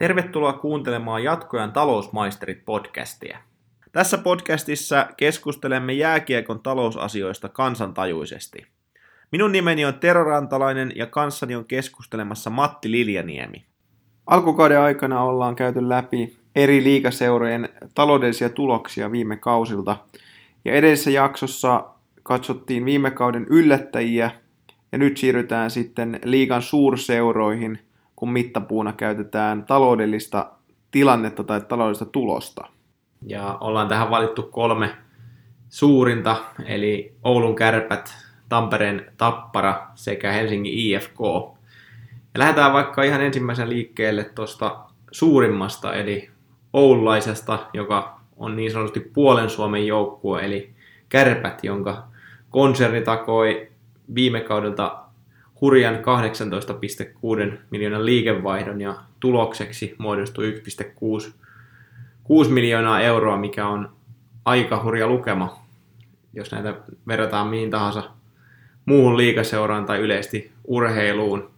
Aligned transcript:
Tervetuloa 0.00 0.52
kuuntelemaan 0.52 1.24
Jatkojan 1.24 1.72
talousmaisterit 1.72 2.64
podcastia. 2.64 3.38
Tässä 3.92 4.18
podcastissa 4.18 5.06
keskustelemme 5.16 5.92
jääkiekon 5.92 6.60
talousasioista 6.60 7.48
kansantajuisesti. 7.48 8.66
Minun 9.32 9.52
nimeni 9.52 9.84
on 9.84 9.94
Tero 9.94 10.24
Rantalainen 10.24 10.92
ja 10.96 11.06
kanssani 11.06 11.56
on 11.56 11.64
keskustelemassa 11.64 12.50
Matti 12.50 12.90
Liljaniemi. 12.90 13.64
Alkukauden 14.26 14.80
aikana 14.80 15.22
ollaan 15.22 15.56
käyty 15.56 15.88
läpi 15.88 16.36
eri 16.56 16.84
liikaseurojen 16.84 17.68
taloudellisia 17.94 18.48
tuloksia 18.48 19.12
viime 19.12 19.36
kausilta. 19.36 19.96
Ja 20.64 20.72
edellisessä 20.72 21.10
jaksossa 21.10 21.84
katsottiin 22.22 22.84
viime 22.84 23.10
kauden 23.10 23.46
yllättäjiä 23.50 24.30
ja 24.92 24.98
nyt 24.98 25.16
siirrytään 25.16 25.70
sitten 25.70 26.20
liigan 26.24 26.62
suurseuroihin, 26.62 27.78
kun 28.20 28.32
mittapuuna 28.32 28.92
käytetään 28.92 29.64
taloudellista 29.64 30.50
tilannetta 30.90 31.44
tai 31.44 31.60
taloudellista 31.60 32.04
tulosta. 32.04 32.64
Ja 33.26 33.58
ollaan 33.60 33.88
tähän 33.88 34.10
valittu 34.10 34.42
kolme 34.42 34.96
suurinta, 35.68 36.36
eli 36.64 37.14
Oulun 37.24 37.56
kärpät, 37.56 38.14
Tampereen 38.48 39.12
Tappara 39.16 39.86
sekä 39.94 40.32
Helsingin 40.32 40.74
IFK. 40.74 41.20
Ja 42.34 42.38
lähdetään 42.38 42.72
vaikka 42.72 43.02
ihan 43.02 43.22
ensimmäisen 43.22 43.68
liikkeelle 43.68 44.24
tuosta 44.24 44.78
suurimmasta, 45.12 45.94
eli 45.94 46.30
Oululaisesta, 46.72 47.58
joka 47.72 48.20
on 48.36 48.56
niin 48.56 48.72
sanotusti 48.72 49.00
puolen 49.00 49.50
Suomen 49.50 49.86
joukkue, 49.86 50.44
eli 50.44 50.70
Kärpät, 51.08 51.64
jonka 51.64 52.04
konserni 52.50 53.00
takoi 53.00 53.68
viime 54.14 54.40
kaudelta 54.40 55.04
hurjan 55.60 55.94
18,6 55.94 57.58
miljoonan 57.70 58.06
liikevaihdon 58.06 58.80
ja 58.80 58.94
tulokseksi 59.20 59.94
muodostui 59.98 60.62
1,6 62.30 62.48
miljoonaa 62.48 63.00
euroa, 63.00 63.36
mikä 63.36 63.68
on 63.68 63.92
aika 64.44 64.82
hurja 64.82 65.06
lukema, 65.06 65.62
jos 66.32 66.52
näitä 66.52 66.74
verrataan 67.06 67.46
mihin 67.46 67.70
tahansa 67.70 68.10
muuhun 68.86 69.16
liikaseuraan 69.16 69.86
tai 69.86 69.98
yleisesti 69.98 70.52
urheiluun. 70.64 71.50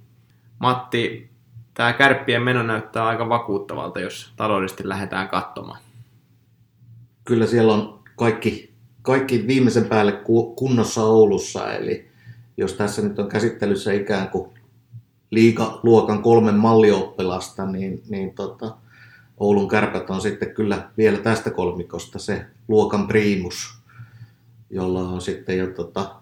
Matti, 0.59 1.31
tämä 1.75 1.93
kärppien 1.93 2.43
meno 2.43 2.63
näyttää 2.63 3.07
aika 3.07 3.29
vakuuttavalta, 3.29 4.01
jos 4.01 4.33
taloudellisesti 4.37 4.89
lähdetään 4.89 5.29
katsomaan. 5.29 5.79
Kyllä 7.25 7.47
siellä 7.47 7.73
on 7.73 8.01
kaikki, 8.17 8.73
kaikki 9.03 9.47
viimeisen 9.47 9.85
päälle 9.85 10.13
kunnossa 10.57 11.05
Oulussa, 11.05 11.73
eli 11.73 12.12
jos 12.63 12.73
tässä 12.73 13.03
nyt 13.03 13.19
on 13.19 13.29
käsittelyssä 13.29 13.93
ikään 13.93 14.29
kuin 14.29 14.51
liikaluokan 15.31 16.23
kolmen 16.23 16.55
mallioppilasta, 16.55 17.67
niin, 17.67 18.03
niin 18.09 18.35
tota, 18.35 18.77
Oulun 19.37 19.69
kärpät 19.69 20.11
on 20.11 20.21
sitten 20.21 20.55
kyllä 20.55 20.91
vielä 20.97 21.19
tästä 21.19 21.51
kolmikosta 21.51 22.19
se 22.19 22.47
luokan 22.69 23.09
priimus, 23.09 23.79
jolla 24.71 25.01
on 25.01 25.21
sitten 25.21 25.59
jo 25.59 25.67
tota, 25.67 26.15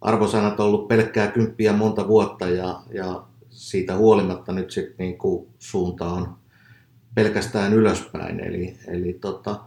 arvosanat 0.00 0.60
ollut 0.60 0.88
pelkkää 0.88 1.26
kymppiä 1.26 1.72
monta 1.72 2.08
vuotta 2.08 2.48
ja, 2.48 2.82
ja 2.92 3.22
siitä 3.50 3.96
huolimatta 3.96 4.52
nyt 4.52 4.70
sitten 4.70 4.96
niin 4.98 5.18
kuin 5.18 5.46
suunta 5.58 6.06
on 6.06 6.36
pelkästään 7.14 7.72
ylöspäin. 7.72 8.40
Eli, 8.40 8.76
eli 8.86 9.12
tota, 9.12 9.60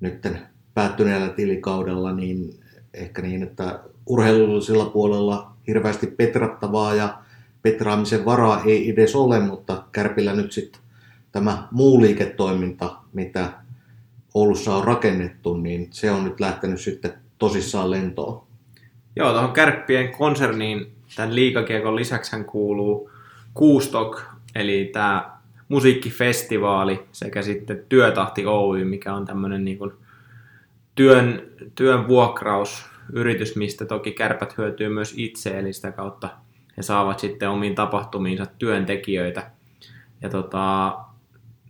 nyt 0.00 0.28
päättyneellä 0.74 1.28
tilikaudella 1.28 2.12
niin 2.12 2.60
ehkä 2.94 3.22
niin, 3.22 3.42
että 3.42 3.80
urheilullisella 4.06 4.84
puolella 4.84 5.52
hirveästi 5.66 6.06
petrattavaa 6.06 6.94
ja 6.94 7.18
petraamisen 7.62 8.24
varaa 8.24 8.62
ei 8.64 8.90
edes 8.90 9.16
ole, 9.16 9.40
mutta 9.40 9.82
Kärpillä 9.92 10.34
nyt 10.34 10.52
sitten 10.52 10.80
tämä 11.32 11.68
muu 11.70 12.00
liiketoiminta, 12.00 12.96
mitä 13.12 13.52
Oulussa 14.34 14.76
on 14.76 14.84
rakennettu, 14.84 15.56
niin 15.56 15.88
se 15.90 16.10
on 16.10 16.24
nyt 16.24 16.40
lähtenyt 16.40 16.80
sitten 16.80 17.12
tosissaan 17.38 17.90
lentoon. 17.90 18.42
Joo, 19.16 19.32
tuohon 19.32 19.52
Kärppien 19.52 20.12
konserniin 20.12 20.92
tämän 21.16 21.34
liikakiekon 21.34 21.96
lisäksi 21.96 22.36
kuuluu 22.46 23.10
Kuustok, 23.54 24.22
eli 24.54 24.90
tämä 24.92 25.30
musiikkifestivaali 25.68 27.04
sekä 27.12 27.42
sitten 27.42 27.84
Työtahti 27.88 28.46
Oy, 28.46 28.84
mikä 28.84 29.14
on 29.14 29.24
tämmöinen 29.24 29.64
niin 29.64 29.78
työn, 30.94 31.42
työn 31.74 32.08
vuokraus 32.08 32.84
yritys, 33.12 33.56
mistä 33.56 33.84
toki 33.84 34.12
kärpät 34.12 34.58
hyötyy 34.58 34.88
myös 34.88 35.14
itse, 35.16 35.58
eli 35.58 35.72
sitä 35.72 35.92
kautta 35.92 36.28
he 36.76 36.82
saavat 36.82 37.18
sitten 37.18 37.50
omiin 37.50 37.74
tapahtumiinsa 37.74 38.46
työntekijöitä. 38.46 39.50
Ja 40.22 40.28
tota, 40.28 40.96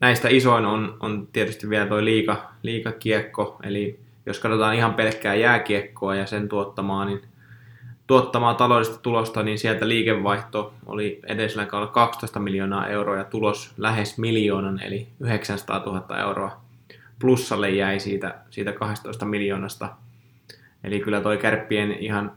näistä 0.00 0.28
isoin 0.28 0.66
on, 0.66 0.96
on 1.00 1.28
tietysti 1.32 1.70
vielä 1.70 1.86
tuo 1.86 2.04
liika, 2.04 2.50
liikakiekko, 2.62 3.58
eli 3.62 4.00
jos 4.26 4.38
katsotaan 4.38 4.74
ihan 4.74 4.94
pelkkää 4.94 5.34
jääkiekkoa 5.34 6.14
ja 6.14 6.26
sen 6.26 6.48
tuottamaa, 6.48 7.04
niin 7.04 7.20
tuottamaa 8.06 8.54
taloudellista 8.54 9.02
tulosta, 9.02 9.42
niin 9.42 9.58
sieltä 9.58 9.88
liikevaihto 9.88 10.74
oli 10.86 11.20
edellisellä 11.26 11.66
kaudella 11.66 11.92
12 11.92 12.40
miljoonaa 12.40 12.88
euroa 12.88 13.16
ja 13.16 13.24
tulos 13.24 13.72
lähes 13.76 14.18
miljoonan, 14.18 14.82
eli 14.82 15.08
900 15.20 15.78
000 15.86 16.18
euroa 16.18 16.60
plussalle 17.18 17.70
jäi 17.70 18.00
siitä, 18.00 18.34
siitä 18.50 18.72
12 18.72 19.24
miljoonasta. 19.24 19.88
Eli 20.84 21.00
kyllä 21.00 21.20
toi 21.20 21.38
kärppien 21.38 21.92
ihan 21.92 22.36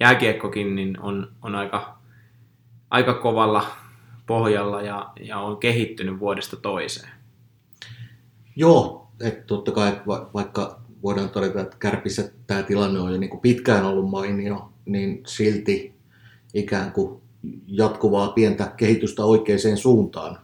jääkiekkokin 0.00 0.74
niin 0.74 1.00
on, 1.00 1.32
on 1.42 1.54
aika, 1.54 1.98
aika 2.90 3.14
kovalla 3.14 3.66
pohjalla 4.26 4.82
ja, 4.82 5.12
ja 5.20 5.38
on 5.38 5.56
kehittynyt 5.56 6.20
vuodesta 6.20 6.56
toiseen. 6.56 7.08
Joo, 8.56 9.08
että 9.20 9.44
totta 9.46 9.72
kai 9.72 10.00
va- 10.06 10.30
vaikka 10.34 10.80
voidaan 11.02 11.30
todeta, 11.30 11.60
että 11.60 11.76
Kärpissä 11.78 12.30
tämä 12.46 12.62
tilanne 12.62 13.00
on 13.00 13.12
jo 13.12 13.18
niin 13.18 13.30
kuin 13.30 13.40
pitkään 13.40 13.84
ollut 13.84 14.10
mainio, 14.10 14.72
niin 14.84 15.22
silti 15.26 15.94
ikään 16.54 16.92
kuin 16.92 17.22
jatkuvaa 17.66 18.28
pientä 18.28 18.72
kehitystä 18.76 19.24
oikeaan 19.24 19.76
suuntaan 19.76 20.38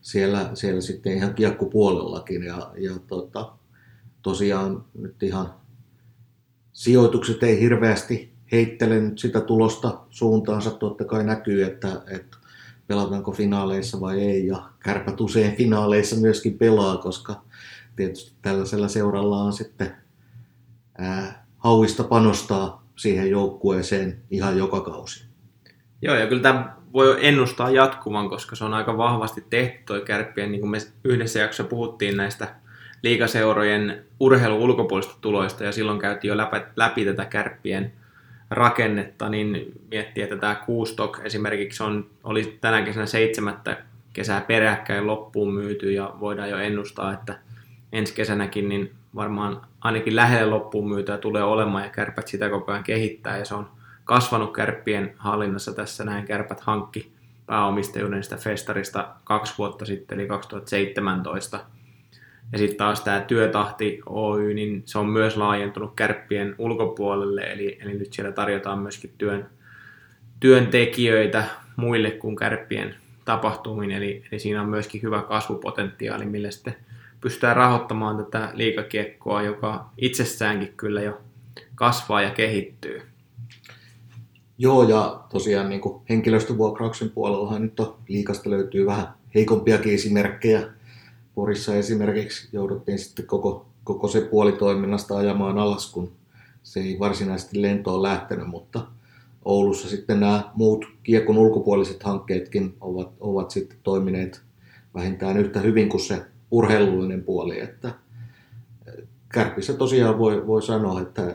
siellä, 0.00 0.50
siellä 0.54 0.80
sitten 0.80 1.12
ihan 1.12 1.34
kiekkupuolellakin. 1.34 2.42
Ja, 2.42 2.72
ja 2.78 2.92
tota, 3.06 3.52
tosiaan 4.22 4.84
nyt 4.94 5.22
ihan 5.22 5.54
sijoitukset 6.74 7.42
ei 7.42 7.60
hirveästi 7.60 8.32
heittele 8.52 9.00
nyt 9.00 9.18
sitä 9.18 9.40
tulosta 9.40 9.98
suuntaansa. 10.10 10.70
Totta 10.70 11.04
kai 11.04 11.24
näkyy, 11.24 11.64
että, 11.64 12.02
että 12.10 12.36
pelataanko 12.86 13.32
finaaleissa 13.32 14.00
vai 14.00 14.20
ei. 14.20 14.46
Ja 14.46 14.62
kärpät 14.78 15.20
usein 15.20 15.56
finaaleissa 15.56 16.16
myöskin 16.16 16.58
pelaa, 16.58 16.96
koska 16.96 17.42
tietysti 17.96 18.36
tällaisella 18.42 18.88
seuralla 18.88 19.42
on 19.42 19.52
sitten 19.52 19.94
ää, 20.98 21.46
hauista 21.58 22.04
panostaa 22.04 22.84
siihen 22.96 23.30
joukkueeseen 23.30 24.22
ihan 24.30 24.58
joka 24.58 24.80
kausi. 24.80 25.24
Joo, 26.02 26.14
ja 26.14 26.26
kyllä 26.26 26.42
tämä 26.42 26.76
voi 26.92 27.26
ennustaa 27.26 27.70
jatkuvan, 27.70 28.28
koska 28.28 28.56
se 28.56 28.64
on 28.64 28.74
aika 28.74 28.96
vahvasti 28.96 29.44
tehty 29.50 29.82
toi 29.86 30.00
kärppien, 30.00 30.52
niin 30.52 30.60
kuin 30.60 30.70
me 30.70 30.78
yhdessä 31.04 31.38
jaksossa 31.38 31.64
puhuttiin 31.64 32.16
näistä 32.16 32.63
liikaseurojen 33.04 34.04
urheilun 34.20 34.60
ulkopuolista 34.60 35.14
tuloista, 35.20 35.64
ja 35.64 35.72
silloin 35.72 35.98
käytiin 35.98 36.28
jo 36.28 36.36
läpi, 36.36 36.56
läpi 36.76 37.04
tätä 37.04 37.24
kärppien 37.24 37.92
rakennetta, 38.50 39.28
niin 39.28 39.72
miettii, 39.90 40.22
että 40.22 40.36
tämä 40.36 40.54
Kuustok 40.54 41.20
esimerkiksi 41.24 41.82
on, 41.82 42.06
oli 42.24 42.58
tänä 42.60 42.82
kesänä 42.82 43.06
seitsemättä 43.06 43.76
kesää 44.12 44.40
peräkkäin 44.40 45.06
loppuun 45.06 45.54
myyty, 45.54 45.92
ja 45.92 46.14
voidaan 46.20 46.50
jo 46.50 46.58
ennustaa, 46.58 47.12
että 47.12 47.38
ensi 47.92 48.14
kesänäkin 48.14 48.68
niin 48.68 48.92
varmaan 49.14 49.60
ainakin 49.80 50.16
lähelle 50.16 50.50
loppuun 50.50 50.88
myytyä 50.88 51.18
tulee 51.18 51.42
olemaan, 51.42 51.84
ja 51.84 51.90
kärpät 51.90 52.28
sitä 52.28 52.50
koko 52.50 52.72
ajan 52.72 52.84
kehittää, 52.84 53.38
ja 53.38 53.44
se 53.44 53.54
on 53.54 53.70
kasvanut 54.04 54.52
kärppien 54.54 55.14
hallinnassa 55.16 55.72
tässä 55.72 56.04
näin. 56.04 56.26
Kärpät 56.26 56.60
hankki 56.60 57.12
pääomistajuuden 57.46 58.24
sitä 58.24 58.36
festarista 58.36 59.08
kaksi 59.24 59.54
vuotta 59.58 59.84
sitten, 59.86 60.20
eli 60.20 60.28
2017. 60.28 61.60
Ja 62.52 62.58
sitten 62.58 62.76
taas 62.76 63.00
tämä 63.00 63.20
Työtahti 63.20 64.00
Oy, 64.06 64.54
niin 64.54 64.82
se 64.84 64.98
on 64.98 65.08
myös 65.08 65.36
laajentunut 65.36 65.92
kärppien 65.96 66.54
ulkopuolelle, 66.58 67.40
eli, 67.40 67.78
eli 67.82 67.94
nyt 67.94 68.12
siellä 68.12 68.32
tarjotaan 68.32 68.78
myöskin 68.78 69.14
työn, 69.18 69.46
työntekijöitä 70.40 71.44
muille 71.76 72.10
kuin 72.10 72.36
kärppien 72.36 72.94
tapahtumiin, 73.24 73.90
eli, 73.90 74.22
eli 74.32 74.40
siinä 74.40 74.62
on 74.62 74.68
myöskin 74.68 75.02
hyvä 75.02 75.22
kasvupotentiaali, 75.22 76.24
millä 76.26 76.50
sitten 76.50 76.76
pystytään 77.20 77.56
rahoittamaan 77.56 78.24
tätä 78.24 78.50
liikakiekkoa, 78.54 79.42
joka 79.42 79.90
itsessäänkin 79.98 80.74
kyllä 80.76 81.02
jo 81.02 81.20
kasvaa 81.74 82.22
ja 82.22 82.30
kehittyy. 82.30 83.02
Joo, 84.58 84.88
ja 84.88 85.20
tosiaan 85.32 85.68
niin 85.68 85.80
henkilöstövuokrauksen 86.08 87.10
puolellahan 87.10 87.62
nyt 87.62 87.80
on, 87.80 87.96
liikasta 88.08 88.50
löytyy 88.50 88.86
vähän 88.86 89.06
heikompiakin 89.34 89.94
esimerkkejä. 89.94 90.62
Porissa 91.34 91.74
esimerkiksi 91.74 92.48
jouduttiin 92.52 92.98
sitten 92.98 93.26
koko, 93.26 93.66
koko 93.84 94.08
se 94.08 94.20
puoli 94.20 94.52
toiminnasta 94.52 95.16
ajamaan 95.16 95.58
alas, 95.58 95.92
kun 95.92 96.12
se 96.62 96.80
ei 96.80 96.98
varsinaisesti 96.98 97.62
lentoon 97.62 98.02
lähtenyt, 98.02 98.46
mutta 98.46 98.86
Oulussa 99.44 99.88
sitten 99.88 100.20
nämä 100.20 100.50
muut 100.54 100.84
kiekon 101.02 101.38
ulkopuoliset 101.38 102.02
hankkeetkin 102.02 102.76
ovat, 102.80 103.12
ovat 103.20 103.50
sitten 103.50 103.78
toimineet 103.82 104.42
vähintään 104.94 105.36
yhtä 105.36 105.60
hyvin 105.60 105.88
kuin 105.88 106.00
se 106.00 106.22
urheilullinen 106.50 107.24
puoli, 107.24 107.60
että 107.60 107.94
Kärpissä 109.34 109.72
tosiaan 109.72 110.18
voi, 110.18 110.46
voi 110.46 110.62
sanoa, 110.62 111.00
että 111.00 111.34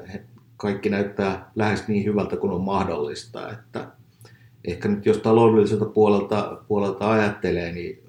kaikki 0.57 0.89
näyttää 0.89 1.51
lähes 1.55 1.87
niin 1.87 2.05
hyvältä 2.05 2.37
kuin 2.37 2.53
on 2.53 2.61
mahdollista, 2.61 3.51
että 3.51 3.87
ehkä 4.65 4.87
nyt 4.87 5.05
jos 5.05 5.17
taloudelliselta 5.17 5.85
puolelta, 5.85 6.61
puolelta 6.67 7.11
ajattelee, 7.11 7.71
niin 7.71 8.03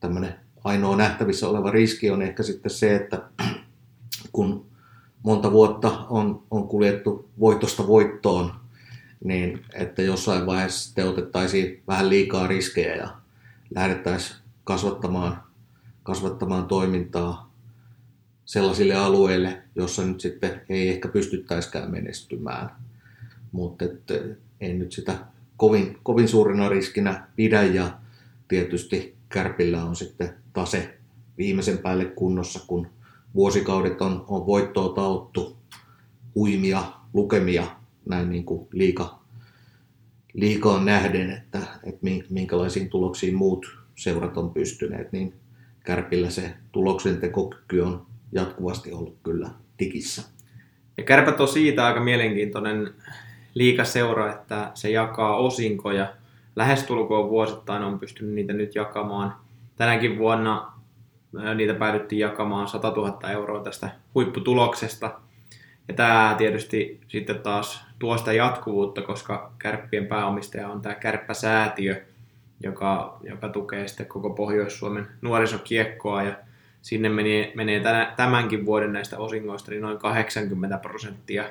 tämmöinen 0.00 0.34
ainoa 0.64 0.96
nähtävissä 0.96 1.48
oleva 1.48 1.70
riski 1.70 2.10
on 2.10 2.22
ehkä 2.22 2.42
sitten 2.42 2.70
se, 2.70 2.96
että 2.96 3.22
kun 4.32 4.66
monta 5.22 5.52
vuotta 5.52 5.88
on, 6.10 6.42
on 6.50 6.68
kuljettu 6.68 7.28
voitosta 7.40 7.86
voittoon, 7.86 8.52
niin 9.24 9.64
että 9.74 10.02
jossain 10.02 10.46
vaiheessa 10.46 10.84
sitten 10.86 11.08
otettaisiin 11.08 11.82
vähän 11.88 12.08
liikaa 12.08 12.46
riskejä 12.46 12.94
ja 12.94 13.16
lähdettäisiin 13.74 14.38
kasvattamaan, 14.64 15.42
kasvattamaan 16.02 16.66
toimintaa 16.66 17.52
sellaisille 18.44 18.94
alueille, 18.94 19.62
jossa 19.74 20.04
nyt 20.04 20.20
sitten 20.20 20.60
ei 20.68 20.88
ehkä 20.88 21.08
pystyttäisikään 21.08 21.90
menestymään. 21.90 22.70
Mutta 23.52 23.84
en 24.60 24.78
nyt 24.78 24.92
sitä 24.92 25.18
kovin, 25.56 25.98
kovin 26.02 26.28
suurena 26.28 26.68
riskinä 26.68 27.26
pidä 27.36 27.62
ja 27.62 27.98
tietysti 28.48 29.16
Kärpillä 29.32 29.84
on 29.84 29.96
sitten 29.96 30.34
tase 30.52 30.98
viimeisen 31.38 31.78
päälle 31.78 32.04
kunnossa, 32.04 32.60
kun 32.66 32.86
vuosikaudet 33.34 34.02
on, 34.02 34.24
on 34.28 34.46
voittoa 34.46 34.94
tauttu, 34.94 35.56
huimia 36.34 36.84
lukemia 37.12 37.66
näin 38.08 38.30
niin 38.30 38.44
kuin 38.44 38.68
liika, 38.72 39.18
liikaa 40.32 40.84
nähden, 40.84 41.30
että, 41.30 41.58
että 41.84 42.06
minkälaisiin 42.30 42.88
tuloksiin 42.88 43.34
muut 43.34 43.78
seurat 43.94 44.36
on 44.36 44.50
pystyneet, 44.50 45.12
niin 45.12 45.34
Kärpillä 45.84 46.30
se 46.30 46.54
tuloksen 46.72 47.16
tekokyky 47.16 47.80
on 47.80 48.06
jatkuvasti 48.32 48.92
ollut 48.92 49.16
kyllä 49.22 49.50
tikissä. 49.76 50.22
Ja 50.96 51.04
Kärpät 51.04 51.40
on 51.40 51.48
siitä 51.48 51.86
aika 51.86 52.00
mielenkiintoinen 52.00 52.90
liikaseura, 53.54 54.32
että 54.32 54.70
se 54.74 54.90
jakaa 54.90 55.36
osinkoja. 55.36 56.12
Lähestulkoon 56.56 57.30
vuosittain 57.30 57.82
on 57.82 57.98
pystynyt 57.98 58.34
niitä 58.34 58.52
nyt 58.52 58.74
jakamaan. 58.74 59.34
Tänäkin 59.76 60.18
vuonna 60.18 60.72
niitä 61.54 61.74
päädyttiin 61.74 62.18
jakamaan 62.18 62.68
100 62.68 62.90
000 62.90 63.30
euroa 63.30 63.62
tästä 63.62 63.90
huipputuloksesta. 64.14 65.20
Ja 65.88 65.94
tämä 65.94 66.34
tietysti 66.38 67.00
sitten 67.08 67.38
taas 67.38 67.84
tuo 67.98 68.18
sitä 68.18 68.32
jatkuvuutta, 68.32 69.02
koska 69.02 69.52
kärppien 69.58 70.06
pääomistaja 70.06 70.68
on 70.68 70.82
tämä 70.82 70.94
Kärppäsäätiö, 70.94 72.04
joka, 72.60 73.18
joka 73.22 73.48
tukee 73.48 73.88
sitten 73.88 74.06
koko 74.06 74.30
Pohjois-Suomen 74.30 75.06
nuorisokiekkoa. 75.22 76.22
Ja 76.22 76.34
sinne 76.82 77.08
menee, 77.08 77.52
menee 77.54 77.82
tämänkin 78.16 78.66
vuoden 78.66 78.92
näistä 78.92 79.18
osingoista 79.18 79.70
niin 79.70 79.82
noin 79.82 79.98
80 79.98 80.78
prosenttia. 80.78 81.44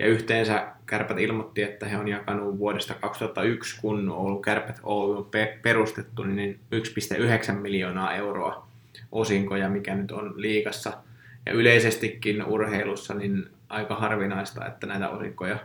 Ja 0.00 0.06
yhteensä 0.06 0.66
Kärpät 0.86 1.18
ilmoitti, 1.18 1.62
että 1.62 1.86
he 1.86 1.96
on 1.96 2.08
jakanut 2.08 2.58
vuodesta 2.58 2.94
2001, 2.94 3.80
kun 3.80 4.08
Oulu 4.10 4.38
Kärpät 4.38 4.80
Oulu 4.82 5.16
on 5.16 5.30
perustettu, 5.62 6.22
niin 6.22 6.60
1,9 7.48 7.52
miljoonaa 7.52 8.14
euroa 8.14 8.68
osinkoja, 9.12 9.68
mikä 9.68 9.94
nyt 9.94 10.10
on 10.10 10.34
liikassa. 10.36 10.92
Ja 11.46 11.52
yleisestikin 11.52 12.44
urheilussa 12.44 13.14
niin 13.14 13.46
aika 13.68 13.94
harvinaista, 13.94 14.66
että 14.66 14.86
näitä 14.86 15.08
osinkoja 15.08 15.58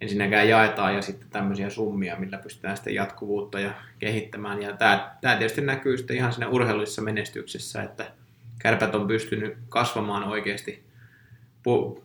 ensinnäkään 0.00 0.48
jaetaan 0.48 0.94
ja 0.94 1.02
sitten 1.02 1.28
tämmöisiä 1.30 1.70
summia, 1.70 2.16
millä 2.16 2.38
pystytään 2.38 2.76
sitten 2.76 2.94
jatkuvuutta 2.94 3.60
ja 3.60 3.70
kehittämään. 3.98 4.62
Ja 4.62 4.76
tämä, 4.76 5.10
tämä 5.20 5.36
tietysti 5.36 5.60
näkyy 5.60 5.98
sitten 5.98 6.16
ihan 6.16 6.32
siinä 6.32 6.48
urheilullisessa 6.48 7.02
menestyksessä, 7.02 7.82
että 7.82 8.10
kärpät 8.58 8.94
on 8.94 9.06
pystynyt 9.06 9.56
kasvamaan 9.68 10.24
oikeasti 10.24 10.85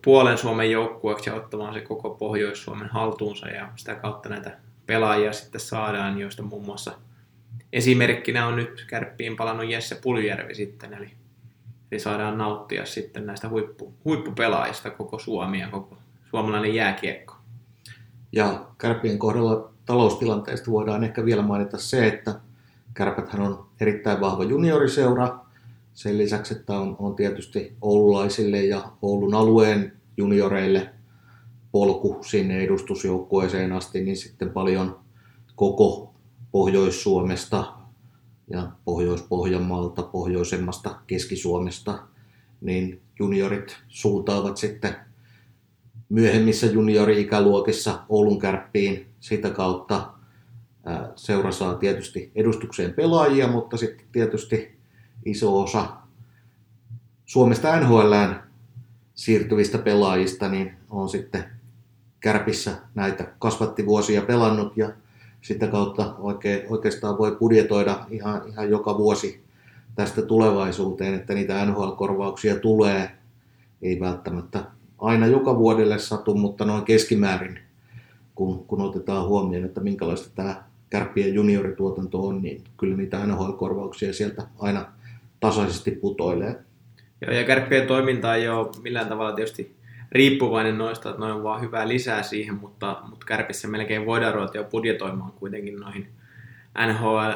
puolen 0.04 0.38
Suomen 0.38 0.70
joukkueeksi 0.70 1.30
ja 1.30 1.36
ottamaan 1.36 1.74
se 1.74 1.80
koko 1.80 2.10
Pohjois-Suomen 2.10 2.88
haltuunsa 2.88 3.48
ja 3.48 3.68
sitä 3.76 3.94
kautta 3.94 4.28
näitä 4.28 4.58
pelaajia 4.86 5.32
sitten 5.32 5.60
saadaan, 5.60 6.18
joista 6.18 6.42
muun 6.42 6.64
muassa 6.64 6.92
esimerkkinä 7.72 8.46
on 8.46 8.56
nyt 8.56 8.84
kärppiin 8.88 9.36
palannut 9.36 9.70
Jesse 9.70 9.94
Puljärvi 10.02 10.54
sitten, 10.54 10.94
eli, 10.94 11.10
eli 11.92 12.00
saadaan 12.00 12.38
nauttia 12.38 12.86
sitten 12.86 13.26
näistä 13.26 13.48
huippu, 13.48 13.94
huippupelaajista 14.04 14.90
koko 14.90 15.18
Suomi 15.18 15.60
ja 15.60 15.68
koko 15.68 15.96
suomalainen 16.30 16.74
jääkiekko. 16.74 17.34
Ja 18.32 18.66
kärppien 18.78 19.18
kohdalla 19.18 19.70
taloustilanteesta 19.86 20.70
voidaan 20.70 21.04
ehkä 21.04 21.24
vielä 21.24 21.42
mainita 21.42 21.78
se, 21.78 22.06
että 22.06 22.34
Kärpäthän 22.94 23.42
on 23.42 23.66
erittäin 23.80 24.20
vahva 24.20 24.44
junioriseura, 24.44 25.38
sen 25.94 26.18
lisäksi, 26.18 26.54
että 26.54 26.78
on, 26.78 26.96
on 26.98 27.16
tietysti 27.16 27.76
oululaisille 27.80 28.64
ja 28.64 28.92
Oulun 29.02 29.34
alueen 29.34 29.92
junioreille 30.16 30.90
polku 31.72 32.18
sinne 32.20 32.60
edustusjoukkueeseen 32.60 33.72
asti, 33.72 34.04
niin 34.04 34.16
sitten 34.16 34.50
paljon 34.50 35.00
koko 35.56 36.14
Pohjois-Suomesta 36.52 37.72
ja 38.50 38.70
Pohjois-Pohjanmaalta, 38.84 40.02
pohjoisemmasta 40.02 41.00
Keski-Suomesta, 41.06 41.98
niin 42.60 43.00
juniorit 43.18 43.76
suuntaavat 43.88 44.56
sitten 44.56 44.94
myöhemmissä 46.08 46.66
juniori-ikäluokissa 46.66 47.98
Oulun 48.08 48.38
kärppiin. 48.38 49.06
Sitä 49.20 49.50
kautta 49.50 50.12
seura 51.16 51.52
saa 51.52 51.74
tietysti 51.74 52.32
edustukseen 52.34 52.92
pelaajia, 52.92 53.48
mutta 53.48 53.76
sitten 53.76 54.06
tietysti 54.12 54.81
iso 55.24 55.62
osa 55.62 55.86
Suomesta 57.26 57.80
NHLään 57.80 58.42
siirtyvistä 59.14 59.78
pelaajista 59.78 60.48
niin 60.48 60.72
on 60.90 61.08
sitten 61.08 61.44
kärpissä 62.20 62.70
näitä 62.94 63.24
kasvattivuosia 63.38 64.22
pelannut 64.22 64.76
ja 64.76 64.90
sitä 65.42 65.66
kautta 65.66 66.14
oikein, 66.18 66.62
oikeastaan 66.68 67.18
voi 67.18 67.36
budjetoida 67.40 68.06
ihan, 68.10 68.42
ihan 68.48 68.70
joka 68.70 68.98
vuosi 68.98 69.42
tästä 69.94 70.22
tulevaisuuteen, 70.22 71.14
että 71.14 71.34
niitä 71.34 71.64
NHL-korvauksia 71.64 72.60
tulee. 72.60 73.10
Ei 73.82 74.00
välttämättä 74.00 74.64
aina 74.98 75.26
joka 75.26 75.58
vuodelle 75.58 75.98
satu, 75.98 76.34
mutta 76.34 76.64
noin 76.64 76.84
keskimäärin, 76.84 77.58
kun, 78.34 78.64
kun 78.66 78.80
otetaan 78.80 79.26
huomioon, 79.26 79.64
että 79.64 79.80
minkälaista 79.80 80.30
tämä 80.34 80.64
kärppien 80.90 81.34
juniorituotanto 81.34 82.26
on, 82.26 82.42
niin 82.42 82.64
kyllä 82.76 82.96
niitä 82.96 83.26
NHL-korvauksia 83.26 84.12
sieltä 84.12 84.46
aina 84.58 84.92
tasaisesti 85.42 85.90
putoilee. 85.90 86.56
Joo, 87.20 87.32
ja 87.32 87.44
kärppien 87.44 87.86
toiminta 87.86 88.34
ei 88.34 88.48
ole 88.48 88.68
millään 88.82 89.08
tavalla 89.08 89.32
tietysti 89.32 89.76
riippuvainen 90.12 90.78
noista, 90.78 91.10
että 91.10 91.20
noin 91.20 91.32
on 91.32 91.42
vaan 91.42 91.60
hyvää 91.60 91.88
lisää 91.88 92.22
siihen, 92.22 92.54
mutta, 92.54 93.02
mutta 93.08 93.26
kärpissä 93.26 93.68
melkein 93.68 94.06
voidaan 94.06 94.34
ruveta 94.34 94.56
jo 94.56 94.64
budjetoimaan 94.64 95.32
kuitenkin 95.32 95.80
noihin 95.80 96.08
NHL, 96.86 97.30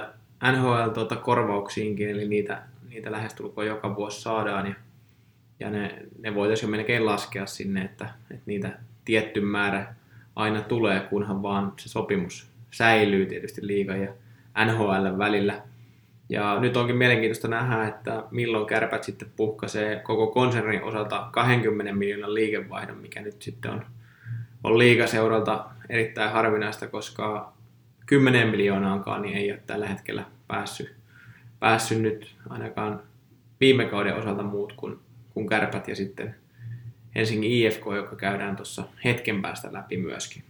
NHL-korvauksiinkin, 0.52 2.06
tuota, 2.06 2.20
eli 2.20 2.28
niitä, 2.28 2.62
niitä 2.88 3.12
lähestulkoon 3.12 3.66
joka 3.66 3.96
vuosi 3.96 4.22
saadaan, 4.22 4.66
ja, 4.66 4.74
ja 5.60 5.70
ne, 5.70 5.98
ne 6.18 6.34
voitaisiin 6.34 6.68
jo 6.68 6.70
melkein 6.70 7.06
laskea 7.06 7.46
sinne, 7.46 7.82
että, 7.82 8.08
että 8.30 8.42
niitä 8.46 8.78
tietty 9.04 9.40
määrä 9.40 9.94
aina 10.36 10.60
tulee, 10.60 11.00
kunhan 11.00 11.42
vaan 11.42 11.72
se 11.76 11.88
sopimus 11.88 12.50
säilyy 12.70 13.26
tietysti 13.26 13.66
liiga 13.66 13.96
ja 13.96 14.12
NHL 14.64 15.18
välillä. 15.18 15.62
Ja 16.28 16.60
nyt 16.60 16.76
onkin 16.76 16.96
mielenkiintoista 16.96 17.48
nähdä, 17.48 17.88
että 17.88 18.24
milloin 18.30 18.66
kärpät 18.66 19.04
sitten 19.04 19.32
puhkaisee 19.36 20.00
koko 20.00 20.26
konsernin 20.26 20.82
osalta 20.82 21.28
20 21.32 21.92
miljoonan 21.92 22.34
liikevaihdon, 22.34 22.98
mikä 22.98 23.20
nyt 23.20 23.42
sitten 23.42 23.70
on, 23.70 23.86
on 24.64 24.78
liigaseuralta 24.78 25.64
erittäin 25.88 26.32
harvinaista, 26.32 26.88
koska 26.88 27.52
10 28.06 28.48
miljoonaankaan 28.48 29.22
niin 29.22 29.36
ei 29.36 29.52
ole 29.52 29.60
tällä 29.66 29.88
hetkellä 29.88 30.24
päässyt, 30.48 30.94
päässyt 31.60 32.00
nyt 32.00 32.34
ainakaan 32.48 33.02
viime 33.60 33.84
kauden 33.84 34.16
osalta 34.16 34.42
muut 34.42 34.72
kuin, 34.72 34.98
kuin 35.34 35.46
kärpät 35.46 35.88
ja 35.88 35.96
sitten 35.96 36.34
Helsingin 37.14 37.50
IFK, 37.52 37.84
joka 37.96 38.16
käydään 38.16 38.56
tuossa 38.56 38.84
hetken 39.04 39.42
päästä 39.42 39.72
läpi 39.72 39.96
myöskin. 39.96 40.42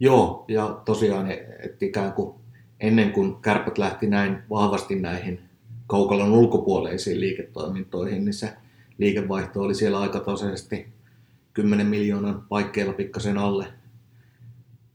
Joo, 0.00 0.44
ja 0.48 0.80
tosiaan, 0.84 1.30
että 1.30 1.84
ikään 1.84 2.12
kuin 2.12 2.43
ennen 2.80 3.12
kuin 3.12 3.36
kärpät 3.36 3.78
lähti 3.78 4.06
näin 4.06 4.38
vahvasti 4.50 5.00
näihin 5.00 5.40
kaukalon 5.86 6.32
ulkopuoleisiin 6.32 7.20
liiketoimintoihin, 7.20 8.24
niin 8.24 8.34
se 8.34 8.52
liikevaihto 8.98 9.62
oli 9.62 9.74
siellä 9.74 10.00
aika 10.00 10.20
tasaisesti 10.20 10.86
10 11.54 11.86
miljoonan 11.86 12.42
paikkeilla 12.48 12.92
pikkasen 12.92 13.38
alle, 13.38 13.66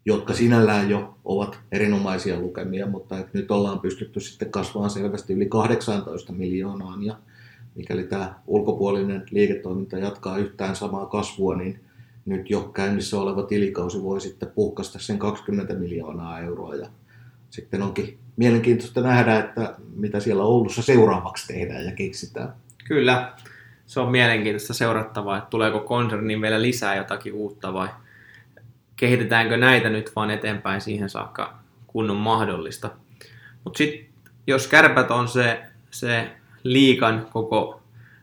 jotka 0.06 0.34
sinällään 0.34 0.90
jo 0.90 1.16
ovat 1.26 1.60
erinomaisia 1.72 2.40
lukemia, 2.40 2.88
mutta 2.88 3.16
nyt 3.34 3.52
ollaan 3.52 3.80
pystytty 3.80 4.20
sitten 4.20 4.52
kasvamaan 4.52 4.90
selvästi 4.90 5.34
yli 5.34 5.46
18 5.46 6.34
miljoonaan. 6.34 7.04
Ja 7.04 7.16
mikäli 7.76 8.04
tämä 8.04 8.36
ulkopuolinen 8.48 9.24
liiketoiminta 9.32 9.98
jatkaa 9.98 10.38
yhtään 10.38 10.76
samaa 10.76 11.06
kasvua, 11.06 11.56
niin 11.56 11.80
nyt 12.26 12.50
jo 12.50 12.62
käynnissä 12.62 13.20
oleva 13.20 13.44
tilikausi 13.44 14.04
voi 14.04 14.22
sitten 14.22 14.52
puhkasta 14.56 15.00
sen 15.00 15.20
20 15.20 15.74
miljoonaa 15.74 16.40
euroa. 16.40 16.76
Ja 16.76 16.90
sitten 17.50 17.82
onkin 17.82 18.20
mielenkiintoista 18.38 19.02
nähdä, 19.02 19.40
että 19.40 19.76
mitä 19.96 20.20
siellä 20.20 20.44
Oulussa 20.44 20.82
seuraavaksi 20.82 21.48
tehdään 21.48 21.86
ja 21.86 21.92
keksitään. 21.92 22.54
Kyllä, 22.86 23.34
se 23.86 24.00
on 24.00 24.12
mielenkiintoista 24.12 24.74
seurattavaa, 24.74 25.38
että 25.38 25.50
tuleeko 25.50 25.80
konserniin 25.80 26.42
vielä 26.42 26.62
lisää 26.62 26.96
jotakin 26.96 27.34
uutta 27.34 27.74
vai 27.74 27.88
kehitetäänkö 28.96 29.58
näitä 29.58 29.90
nyt 29.90 30.12
vaan 30.16 30.32
eteenpäin 30.32 30.82
siihen 30.82 31.10
saakka, 31.10 31.60
kun 31.88 32.12
on 32.12 32.18
mahdollista. 32.18 32.90
Mutta 33.64 33.78
sitten 33.78 34.10
jos 34.48 34.68
kärpät 34.68 35.12
on 35.12 35.28
se, 35.28 35.62
se 35.92 36.30
liikan 36.64 37.28
koko 37.32 37.82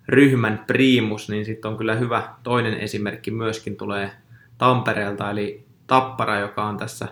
ryhmän 0.09 0.65
priimus, 0.67 1.29
niin 1.29 1.45
sitten 1.45 1.71
on 1.71 1.77
kyllä 1.77 1.95
hyvä 1.95 2.29
toinen 2.43 2.75
esimerkki 2.75 3.31
myöskin 3.31 3.77
tulee 3.77 4.11
Tampereelta, 4.59 5.31
eli 5.31 5.67
Tappara, 5.87 6.39
joka 6.39 6.65
on 6.65 6.77
tässä 6.77 7.09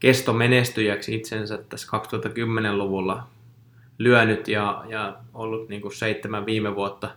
kestomenestyjäksi 0.00 1.14
itsensä 1.14 1.58
tässä 1.68 1.88
2010-luvulla 1.96 3.26
lyönyt 3.98 4.48
ja, 4.48 4.84
ja 4.88 5.16
ollut 5.34 5.68
niin 5.68 5.82
kuin 5.82 5.94
seitsemän 5.94 6.46
viime 6.46 6.74
vuotta, 6.74 7.10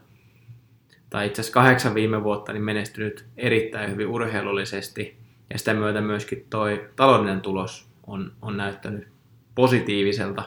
tai 1.09 1.27
itse 1.27 1.41
asiassa 1.41 1.53
kahdeksan 1.53 1.95
viime 1.95 2.23
vuotta, 2.23 2.53
niin 2.53 2.63
menestynyt 2.63 3.25
erittäin 3.37 3.91
hyvin 3.91 4.07
urheilullisesti. 4.07 5.17
Ja 5.49 5.59
sitä 5.59 5.73
myötä 5.73 6.01
myöskin 6.01 6.45
toi 6.49 6.89
taloudellinen 6.95 7.41
tulos 7.41 7.87
on, 8.07 8.31
on 8.41 8.57
näyttänyt 8.57 9.07
positiiviselta. 9.55 10.43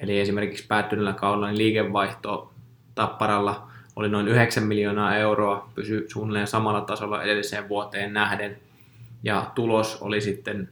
Eli 0.00 0.20
esimerkiksi 0.20 0.66
päättyneellä 0.66 1.12
kaudella 1.12 1.46
niin 1.46 1.58
liikevaihto 1.58 2.52
Tapparalla 2.94 3.68
oli 3.96 4.08
noin 4.08 4.28
9 4.28 4.62
miljoonaa 4.62 5.16
euroa, 5.16 5.68
pysyi 5.74 6.04
suunnilleen 6.08 6.46
samalla 6.46 6.80
tasolla 6.80 7.22
edelliseen 7.22 7.68
vuoteen 7.68 8.12
nähden. 8.12 8.58
Ja 9.22 9.50
tulos 9.54 10.02
oli 10.02 10.20
sitten 10.20 10.68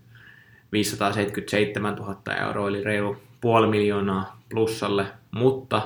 577 0.73 1.95
000 1.95 2.17
euroa, 2.41 2.69
eli 2.69 2.85
reilu 2.85 3.17
puoli 3.41 3.67
miljoonaa 3.67 4.41
plussalle, 4.50 5.07
mutta 5.31 5.83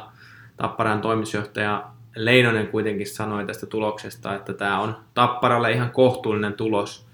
Tapparan 0.56 1.00
toimitusjohtaja 1.00 1.88
Leinonen 2.16 2.68
kuitenkin 2.68 3.06
sanoi 3.06 3.46
tästä 3.46 3.66
tuloksesta, 3.66 4.34
että 4.34 4.52
tämä 4.52 4.80
on 4.80 4.96
Tapparalle 5.14 5.72
ihan 5.72 5.90
kohtuullinen 5.90 6.54
tulos, 6.54 7.06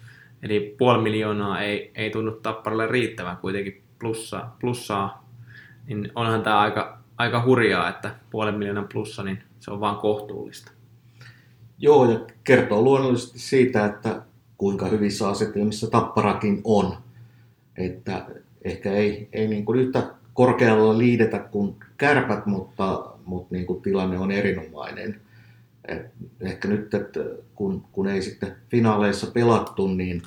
eli 0.43 0.75
puoli 0.79 1.03
miljoonaa 1.03 1.61
ei, 1.61 1.91
ei 1.95 2.11
tunnu 2.11 2.33
Tapparalle 2.33 2.87
riittävän 2.87 3.37
kuitenkin 3.37 3.83
plussa, 3.99 4.47
plussaa, 4.61 5.29
niin 5.87 6.13
onhan 6.15 6.43
tämä 6.43 6.59
aika, 6.59 6.99
aika 7.19 7.43
hurjaa, 7.45 7.89
että 7.89 8.15
puolen 8.31 8.55
miljoonan 8.55 8.89
plussa, 8.93 9.23
niin 9.23 9.43
se 9.61 9.71
on 9.71 9.81
vaan 9.81 9.97
kohtuullista. 9.97 10.73
Joo, 11.79 12.11
ja 12.11 12.21
kertoo 12.45 12.83
luonnollisesti 12.83 13.39
siitä, 13.39 13.85
että 13.85 14.23
kuinka 14.59 14.87
hyvissä 14.87 15.29
asetelmissa 15.29 15.91
Tapparakin 15.91 16.61
on. 16.65 16.97
Että 17.87 18.27
ehkä 18.65 18.93
ei, 18.93 19.29
ei 19.33 19.49
niin 19.49 19.65
kuin 19.65 19.81
yhtä 19.81 20.03
korkealla 20.35 20.99
liidetä 20.99 21.39
kuin 21.39 21.77
kärpät, 21.97 22.47
mutta, 22.47 23.13
mutta 23.25 23.55
niin 23.55 23.67
kuin 23.67 23.83
tilanne 23.83 24.19
on 24.19 24.31
erinomainen. 24.31 25.21
Et 25.89 26.07
ehkä 26.41 26.69
nyt, 26.69 26.95
että 26.95 27.21
kun, 27.55 27.85
kun 27.93 28.09
ei 28.09 28.23
sitten 28.23 28.57
finaaleissa 28.71 29.27
pelattu, 29.27 29.89
niin, 29.89 30.23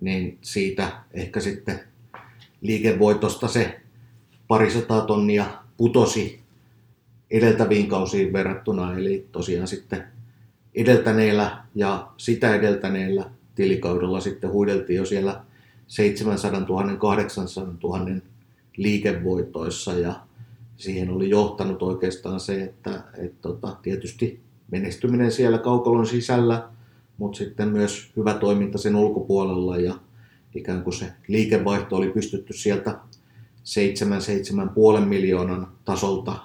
niin 0.00 0.38
siitä 0.40 0.92
ehkä 1.12 1.40
sitten 1.40 1.80
liikevoitosta 2.60 3.48
se 3.48 3.80
parisataa 4.48 5.00
tonnia 5.00 5.46
putosi 5.76 6.40
edeltäviin 7.30 7.88
kausiin 7.88 8.32
verrattuna, 8.32 8.98
eli 8.98 9.26
tosiaan 9.32 9.68
sitten 9.68 10.04
edeltäneellä 10.74 11.58
ja 11.74 12.08
sitä 12.16 12.54
edeltäneellä 12.54 13.30
tilikaudella 13.54 14.20
sitten 14.20 14.50
huideltiin 14.50 14.96
jo 14.96 15.04
siellä 15.04 15.40
700 15.86 16.60
000, 16.60 16.96
800 16.96 17.74
000 17.82 18.20
liikevoitoissa 18.76 19.92
ja 19.92 20.20
siihen 20.76 21.10
oli 21.10 21.30
johtanut 21.30 21.82
oikeastaan 21.82 22.40
se, 22.40 22.62
että 22.62 23.04
et 23.18 23.40
tota, 23.40 23.76
tietysti 23.82 24.40
menestyminen 24.70 25.32
siellä 25.32 25.58
kaukalon 25.58 26.06
sisällä, 26.06 26.68
mutta 27.18 27.38
sitten 27.38 27.68
myös 27.68 28.10
hyvä 28.16 28.34
toiminta 28.34 28.78
sen 28.78 28.96
ulkopuolella 28.96 29.76
ja 29.76 29.94
ikään 30.54 30.82
kuin 30.82 30.94
se 30.94 31.12
liikevaihto 31.28 31.96
oli 31.96 32.10
pystytty 32.10 32.52
sieltä 32.52 32.98
7-7,5 35.00 35.04
miljoonan 35.04 35.68
tasolta, 35.84 36.36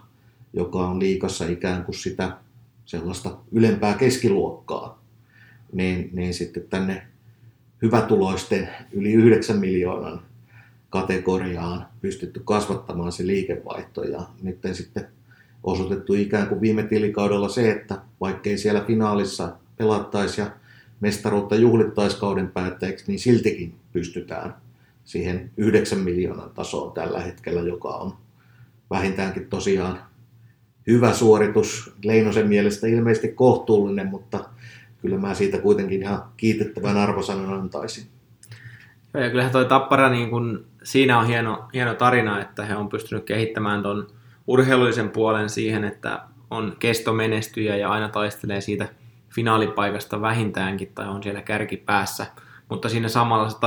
joka 0.53 0.87
on 0.87 0.99
liikassa 0.99 1.45
ikään 1.45 1.85
kuin 1.85 1.95
sitä 1.95 2.37
sellaista 2.85 3.37
ylempää 3.51 3.93
keskiluokkaa, 3.93 5.01
niin, 5.71 6.09
niin 6.13 6.33
sitten 6.33 6.63
tänne 6.69 7.07
hyvätuloisten 7.81 8.69
yli 8.91 9.13
9 9.13 9.57
miljoonan 9.57 10.21
kategoriaan 10.89 11.87
pystytty 12.01 12.41
kasvattamaan 12.45 13.11
se 13.11 13.27
liikevaihto 13.27 14.03
ja 14.03 14.21
nyt 14.41 14.59
sitten 14.73 15.07
osoitettu 15.63 16.13
ikään 16.13 16.47
kuin 16.47 16.61
viime 16.61 16.83
tilikaudella 16.83 17.49
se, 17.49 17.71
että 17.71 18.01
vaikkei 18.21 18.57
siellä 18.57 18.81
finaalissa 18.81 19.55
pelattaisi 19.77 20.41
ja 20.41 20.51
mestaruutta 20.99 21.55
juhlittaisi 21.55 22.17
kauden 22.17 22.47
päätteeksi, 22.47 23.05
niin 23.07 23.19
siltikin 23.19 23.75
pystytään 23.93 24.55
siihen 25.05 25.51
9 25.57 25.99
miljoonan 25.99 26.49
tasoon 26.49 26.91
tällä 26.91 27.19
hetkellä, 27.21 27.61
joka 27.61 27.89
on 27.89 28.13
vähintäänkin 28.89 29.49
tosiaan 29.49 29.99
hyvä 30.87 31.13
suoritus. 31.13 31.93
Leinosen 32.03 32.47
mielestä 32.47 32.87
ilmeisesti 32.87 33.27
kohtuullinen, 33.27 34.07
mutta 34.07 34.49
kyllä 35.07 35.21
mä 35.27 35.33
siitä 35.33 35.57
kuitenkin 35.57 36.01
ihan 36.01 36.23
kiitettävän 36.37 36.97
arvosanan 36.97 37.53
antaisin. 37.53 38.07
Joo, 39.13 39.23
ja 39.23 39.29
kyllähän 39.29 39.51
toi 39.51 39.65
Tappara, 39.65 40.09
niin 40.09 40.29
kun, 40.29 40.65
siinä 40.83 41.19
on 41.19 41.27
hieno, 41.27 41.67
hieno 41.73 41.93
tarina, 41.93 42.41
että 42.41 42.65
he 42.65 42.75
on 42.75 42.89
pystynyt 42.89 43.23
kehittämään 43.23 43.83
ton 43.83 44.07
urheilullisen 44.47 45.09
puolen 45.09 45.49
siihen, 45.49 45.83
että 45.83 46.21
on 46.51 46.75
kestomenestyjä 46.79 47.75
ja 47.75 47.89
aina 47.89 48.09
taistelee 48.09 48.61
siitä 48.61 48.87
finaalipaikasta 49.29 50.21
vähintäänkin 50.21 50.91
tai 50.95 51.07
on 51.07 51.23
siellä 51.23 51.41
kärkipäässä. 51.41 52.25
Mutta 52.69 52.89
siinä 52.89 53.07
samalla 53.07 53.49
se 53.49 53.57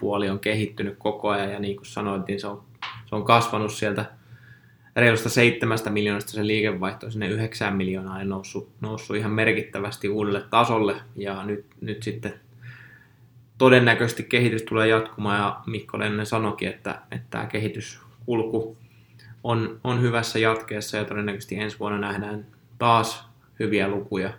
puoli 0.00 0.28
on 0.28 0.40
kehittynyt 0.40 0.96
koko 0.98 1.28
ajan 1.28 1.52
ja 1.52 1.58
niin 1.58 1.76
kuin 1.76 1.86
sanoin, 1.86 2.22
niin 2.28 2.40
se 2.40 2.46
on, 2.46 2.62
se 3.06 3.14
on 3.14 3.24
kasvanut 3.24 3.72
sieltä 3.72 4.04
reilusta 5.00 5.28
seitsemästä 5.28 5.90
miljoonasta 5.90 6.32
se 6.32 6.46
liikevaihto 6.46 7.10
sinne 7.10 7.28
yhdeksään 7.28 7.76
miljoonaa 7.76 8.18
ja 8.18 8.24
noussut, 8.24 8.70
noussut 8.80 9.16
ihan 9.16 9.32
merkittävästi 9.32 10.08
uudelle 10.08 10.44
tasolle. 10.50 10.96
Ja 11.16 11.44
nyt, 11.44 11.64
nyt 11.80 12.02
sitten 12.02 12.34
todennäköisesti 13.58 14.22
kehitys 14.22 14.62
tulee 14.62 14.88
jatkumaan 14.88 15.38
ja 15.38 15.60
Mikko 15.66 15.98
Lennon 15.98 16.26
sanoikin, 16.26 16.68
että, 16.68 17.02
että 17.10 17.26
tämä 17.30 17.46
kehityskulku 17.46 18.76
on, 19.44 19.80
on 19.84 20.02
hyvässä 20.02 20.38
jatkeessa 20.38 20.96
ja 20.96 21.04
todennäköisesti 21.04 21.56
ensi 21.56 21.78
vuonna 21.78 21.98
nähdään 21.98 22.46
taas 22.78 23.28
hyviä 23.58 23.88
lukuja 23.88 24.30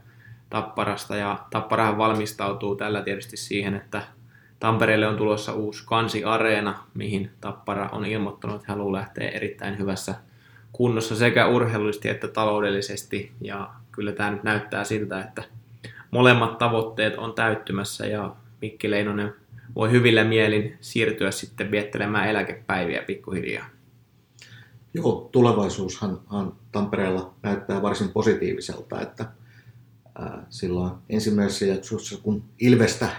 Tapparasta. 0.49 1.15
Ja 1.15 1.39
Tapparahan 1.49 1.97
valmistautuu 1.97 2.75
tällä 2.75 3.01
tietysti 3.01 3.37
siihen, 3.37 3.75
että 3.75 4.01
Tampereelle 4.59 5.07
on 5.07 5.17
tulossa 5.17 5.53
uusi 5.53 5.83
kansiareena, 5.85 6.83
mihin 6.93 7.31
Tappara 7.41 7.89
on 7.91 8.05
ilmoittanut, 8.05 8.55
että 8.55 8.71
haluaa 8.71 8.93
lähteä 8.93 9.29
erittäin 9.29 9.79
hyvässä 9.79 10.15
kunnossa 10.71 11.15
sekä 11.15 11.47
urheilullisesti 11.47 12.09
että 12.09 12.27
taloudellisesti. 12.27 13.31
Ja 13.41 13.69
kyllä 13.91 14.11
tämä 14.11 14.31
nyt 14.31 14.43
näyttää 14.43 14.83
siltä, 14.83 15.21
että 15.21 15.43
molemmat 16.11 16.57
tavoitteet 16.57 17.17
on 17.17 17.33
täyttymässä 17.33 18.05
ja 18.05 18.35
Mikki 18.61 18.91
Leinonen 18.91 19.33
voi 19.75 19.91
hyvillä 19.91 20.23
mielin 20.23 20.77
siirtyä 20.81 21.31
sitten 21.31 21.71
viettelemään 21.71 22.29
eläkepäiviä 22.29 23.01
pikkuhiljaa. 23.01 23.65
Joo, 24.93 25.29
tulevaisuushan 25.31 26.19
Tampereella 26.71 27.33
näyttää 27.43 27.81
varsin 27.81 28.09
positiiviselta, 28.09 29.01
että 29.01 29.25
silloin 30.49 30.91
ensimmäisessä 31.09 31.65
jaksossa, 31.65 32.19
kun 32.23 32.43
Ilvestä, 32.59 33.09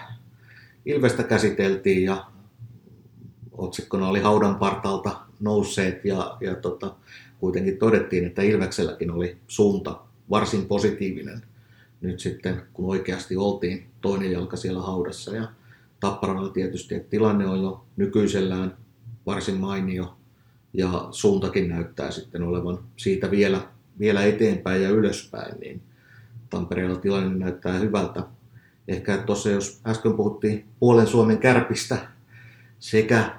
Ilvestä 0.85 1.23
käsiteltiin 1.23 2.05
ja 2.05 2.25
otsikkona 3.53 4.09
oli 4.09 4.21
haudan 4.21 4.57
partalta 4.57 5.21
nousseet 5.41 6.05
ja, 6.05 6.37
ja 6.41 6.55
tota, 6.55 6.95
kuitenkin 7.41 7.79
todettiin, 7.79 8.27
että 8.27 8.43
Ilvekselläkin 8.43 9.11
oli 9.11 9.37
suunta 9.49 10.01
varsin 10.31 10.67
positiivinen 10.67 11.43
nyt 12.01 12.21
sitten, 12.21 12.63
kun 12.73 12.91
oikeasti 12.91 13.37
oltiin 13.37 13.87
toinen 14.01 14.33
jalka 14.33 14.57
siellä 14.57 14.83
haudassa. 14.83 15.37
Ja 15.37 15.49
Tapparalla 16.01 16.49
tietysti, 16.49 16.95
että 16.95 17.11
tilanne 17.11 17.47
on 17.47 17.63
jo 17.63 17.85
nykyisellään 17.97 18.77
varsin 19.27 19.57
mainio 19.57 20.17
ja 20.73 21.09
suuntakin 21.11 21.69
näyttää 21.69 22.11
sitten 22.11 22.43
olevan 22.43 22.79
siitä 22.97 23.31
vielä, 23.31 23.61
vielä 23.99 24.25
eteenpäin 24.25 24.83
ja 24.83 24.91
ylöspäin, 24.91 25.61
niin 25.61 25.83
Tampereella 26.51 26.99
tilanne 26.99 27.39
näyttää 27.39 27.79
hyvältä. 27.79 28.23
Ehkä 28.89 29.17
tuossa, 29.17 29.51
jos 29.51 29.81
äsken 29.87 30.15
puhuttiin 30.15 30.65
puolen 30.81 31.07
Suomen 31.07 31.39
kärpistä 31.39 31.99
sekä 32.79 33.35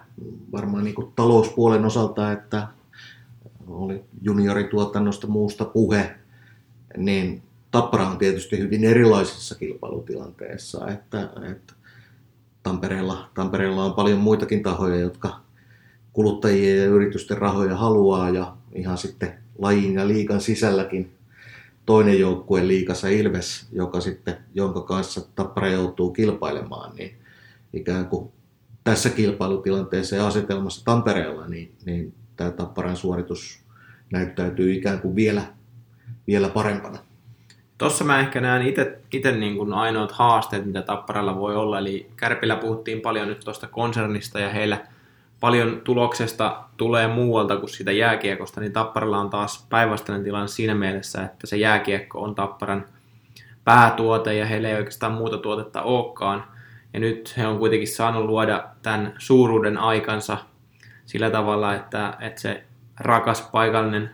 varmaan 0.51 0.84
niin 0.84 0.96
talouspuolen 1.15 1.86
osalta, 1.86 2.31
että 2.31 2.67
oli 3.73 4.03
juniorituotannosta 4.21 5.27
muusta 5.27 5.65
puhe, 5.65 6.15
niin 6.97 7.43
Tappara 7.71 8.07
on 8.07 8.17
tietysti 8.17 8.57
hyvin 8.57 8.83
erilaisessa 8.83 9.55
kilpailutilanteessa, 9.55 10.87
että, 10.87 11.29
että 11.51 11.73
Tampereella, 12.63 13.29
Tampereella 13.33 13.85
on 13.85 13.93
paljon 13.93 14.19
muitakin 14.19 14.63
tahoja, 14.63 14.95
jotka 14.95 15.41
kuluttajien 16.13 16.77
ja 16.77 16.85
yritysten 16.85 17.37
rahoja 17.37 17.77
haluaa 17.77 18.29
ja 18.29 18.55
ihan 18.75 18.97
sitten 18.97 19.33
lajin 19.59 19.93
ja 19.93 20.07
liikan 20.07 20.41
sisälläkin 20.41 21.11
toinen 21.85 22.19
joukkue 22.19 22.67
liikassa 22.67 23.07
Ilves, 23.07 23.67
joka 23.71 24.01
sitten, 24.01 24.37
jonka 24.53 24.81
kanssa 24.81 25.21
Tappara 25.35 25.67
joutuu 25.67 26.11
kilpailemaan, 26.11 26.95
niin 26.95 27.17
ikään 27.73 28.05
kuin 28.05 28.31
tässä 28.83 29.09
kilpailutilanteessa 29.09 30.15
ja 30.15 30.27
asetelmassa 30.27 30.85
Tampereella, 30.85 31.47
niin, 31.47 31.75
niin 31.85 32.13
tämä 32.35 32.51
Tapparan 32.51 32.97
suoritus 32.97 33.60
näyttäytyy 34.11 34.73
ikään 34.73 34.99
kuin 34.99 35.15
vielä, 35.15 35.41
vielä 36.27 36.49
parempana. 36.49 36.99
Tuossa 37.77 38.03
mä 38.03 38.19
ehkä 38.19 38.41
näen 38.41 38.73
itse 39.11 39.31
niin 39.31 39.57
kuin 39.57 39.73
ainoat 39.73 40.11
haasteet, 40.11 40.65
mitä 40.65 40.81
Tapparalla 40.81 41.39
voi 41.39 41.55
olla. 41.55 41.79
Eli 41.79 42.11
Kärpillä 42.15 42.55
puhuttiin 42.55 43.01
paljon 43.01 43.27
nyt 43.27 43.39
tuosta 43.39 43.67
konsernista 43.67 44.39
ja 44.39 44.49
heillä 44.49 44.77
paljon 45.39 45.81
tuloksesta 45.83 46.63
tulee 46.77 47.07
muualta 47.07 47.57
kuin 47.57 47.69
siitä 47.69 47.91
jääkiekosta, 47.91 48.61
niin 48.61 48.73
Tapparalla 48.73 49.19
on 49.19 49.29
taas 49.29 49.65
päinvastainen 49.69 50.23
tilanne 50.23 50.47
siinä 50.47 50.75
mielessä, 50.75 51.23
että 51.23 51.47
se 51.47 51.57
jääkiekko 51.57 52.21
on 52.21 52.35
Tapparan 52.35 52.85
päätuote 53.63 54.33
ja 54.33 54.45
heillä 54.45 54.69
ei 54.69 54.75
oikeastaan 54.75 55.13
muuta 55.13 55.37
tuotetta 55.37 55.81
olekaan. 55.81 56.43
Ja 56.93 56.99
nyt 56.99 57.33
he 57.37 57.47
on 57.47 57.59
kuitenkin 57.59 57.87
saanut 57.87 58.25
luoda 58.25 58.67
tämän 58.81 59.13
suuruuden 59.17 59.77
aikansa 59.77 60.37
sillä 61.05 61.29
tavalla, 61.29 61.75
että, 61.75 62.13
että 62.19 62.41
se 62.41 62.63
rakas 63.00 63.41
paikallinen 63.41 64.10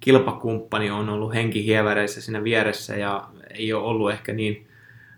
kilpakumppani 0.00 0.90
on 0.90 1.08
ollut 1.08 1.34
henkihieväreissä 1.34 2.20
siinä 2.20 2.44
vieressä 2.44 2.96
ja 2.96 3.28
ei 3.50 3.72
ole 3.72 3.84
ollut 3.84 4.10
ehkä 4.10 4.32
niin 4.32 4.68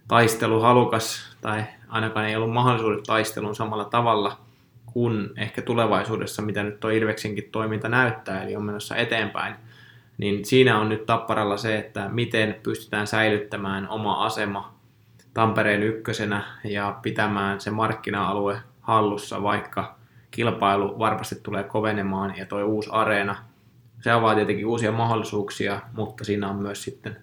taisteluhalukas 0.09 1.37
tai 1.41 1.65
ainakaan 1.89 2.27
ei 2.27 2.37
ollut 2.37 2.53
mahdollisuudet 2.53 3.03
taisteluun 3.03 3.55
samalla 3.55 3.85
tavalla 3.85 4.39
kuin 4.87 5.31
ehkä 5.37 5.63
tulevaisuudessa, 5.63 6.43
mitä 6.43 6.63
nyt 6.63 6.81
tuo 6.81 6.91
Ilveksenkin 6.91 7.49
toiminta 7.53 7.89
näyttää, 7.89 8.43
eli 8.43 8.57
on 8.57 8.65
menossa 8.65 8.97
eteenpäin. 8.97 9.55
Niin 10.19 10.45
siinä 10.45 10.79
on 10.79 10.89
nyt 10.89 11.07
Tapparalla 11.07 11.57
se, 11.57 11.79
että 11.79 12.09
miten 12.09 12.57
pystytään 12.63 13.07
säilyttämään 13.07 13.89
oma 13.89 14.25
asema 14.25 14.75
Tampereen 15.35 15.83
ykkösenä 15.83 16.45
ja 16.65 16.99
pitämään 17.03 17.61
se 17.61 17.71
markkina-alue 17.71 18.61
hallussa, 18.81 19.43
vaikka 19.43 19.97
kilpailu 20.35 20.99
varmasti 20.99 21.37
tulee 21.43 21.63
kovenemaan 21.65 22.35
ja 22.37 22.47
tuo 22.47 22.65
uusi 22.65 22.91
areena– 22.93 23.37
se 24.05 24.11
avaa 24.11 24.35
tietenkin 24.35 24.67
uusia 24.67 24.93
mahdollisuuksia, 24.93 25.81
mutta 25.97 26.25
siinä 26.25 26.51
on 26.51 26.57
myös 26.57 26.83
sitten 26.83 27.17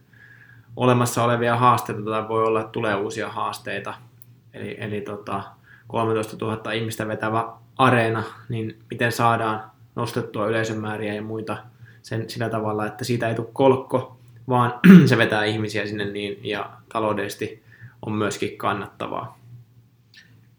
olemassa 0.75 1.23
olevia 1.23 1.55
haasteita 1.55 2.01
tai 2.01 2.27
voi 2.27 2.43
olla, 2.43 2.59
että 2.59 2.71
tulee 2.71 2.95
uusia 2.95 3.29
haasteita. 3.29 3.93
Eli, 4.53 4.77
eli 4.79 5.01
tota, 5.01 5.43
13 5.87 6.45
000 6.45 6.71
ihmistä 6.71 7.07
vetävä 7.07 7.53
areena, 7.77 8.23
niin 8.49 8.79
miten 8.89 9.11
saadaan 9.11 9.71
nostettua 9.95 10.47
yleisömääriä 10.47 11.13
ja 11.13 11.21
muita 11.21 11.57
sen, 12.01 12.29
sillä 12.29 12.49
tavalla, 12.49 12.85
että 12.85 13.03
siitä 13.03 13.29
ei 13.29 13.35
tule 13.35 13.47
kolkko, 13.53 14.17
vaan 14.49 14.73
se 15.09 15.17
vetää 15.17 15.43
ihmisiä 15.43 15.85
sinne 15.85 16.05
niin 16.05 16.39
ja 16.43 16.69
taloudellisesti 16.93 17.63
on 18.05 18.13
myöskin 18.13 18.57
kannattavaa. 18.57 19.39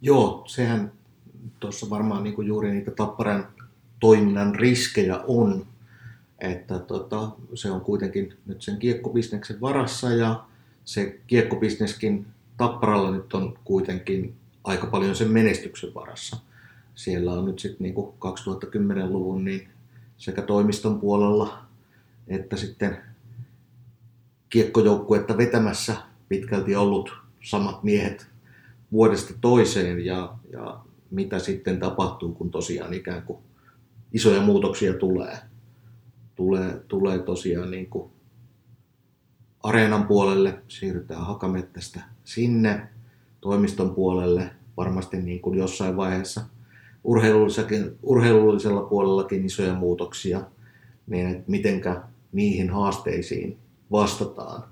Joo, 0.01 0.43
sehän 0.47 0.93
tuossa 1.63 1.91
varmaan 1.91 2.23
niin 2.23 2.35
kuin 2.35 2.49
juuri 2.49 2.71
niitä 2.71 2.91
Tapparan 2.91 3.49
toiminnan 4.01 4.55
riskejä 4.55 5.21
on, 5.27 5.67
että 6.39 6.79
tota, 6.79 7.31
se 7.55 7.71
on 7.71 7.81
kuitenkin 7.81 8.37
nyt 8.47 8.63
sen 8.63 8.79
kiekkobisneksen 8.79 9.61
varassa 9.61 10.11
ja 10.11 10.45
se 10.85 11.21
kiekkobisneskin 11.27 12.27
Tapparalla 12.57 13.11
nyt 13.11 13.35
on 13.35 13.59
kuitenkin 13.65 14.35
aika 14.65 14.87
paljon 14.87 15.17
sen 15.17 15.31
menestyksen 15.31 15.95
varassa. 15.95 16.37
Siellä 16.95 17.33
on 17.33 17.45
nyt 17.45 17.59
sitten 17.59 17.85
niin 17.85 17.95
2010-luvun 17.95 19.45
niin 19.45 19.69
sekä 20.17 20.43
toimiston 20.43 21.01
puolella 21.01 21.63
että 22.29 22.57
sitten 22.57 22.99
kiekkojoukkuetta 24.51 25.37
vetämässä 25.37 25.97
pitkälti 26.29 26.77
ollut 26.77 27.13
samat 27.45 27.83
miehet 27.83 28.27
vuodesta 28.93 29.35
toiseen 29.41 30.05
ja, 30.05 30.35
ja 30.53 30.81
mitä 31.13 31.39
sitten 31.39 31.79
tapahtuu, 31.79 32.33
kun 32.33 32.51
tosiaan 32.51 32.95
ikään 32.95 33.23
kuin 33.23 33.39
isoja 34.13 34.43
muutoksia 34.43 34.95
tulee. 34.95 35.39
Tulee, 36.35 36.81
tulee 36.89 37.19
tosiaan 37.19 37.71
niin 37.71 37.87
kuin 37.87 38.11
areenan 39.63 40.07
puolelle, 40.07 40.59
siirrytään 40.69 41.27
Hakamettästä 41.27 42.01
sinne, 42.25 42.89
toimiston 43.41 43.95
puolelle, 43.95 44.51
varmasti 44.77 45.17
niin 45.17 45.41
kuin 45.41 45.59
jossain 45.59 45.97
vaiheessa 45.97 46.41
urheilullisella 48.03 48.83
puolellakin 48.83 49.45
isoja 49.45 49.75
muutoksia, 49.75 50.43
niin 51.07 51.27
että 51.27 51.51
mitenkä 51.51 52.03
niihin 52.33 52.71
haasteisiin 52.71 53.59
vastataan. 53.91 54.65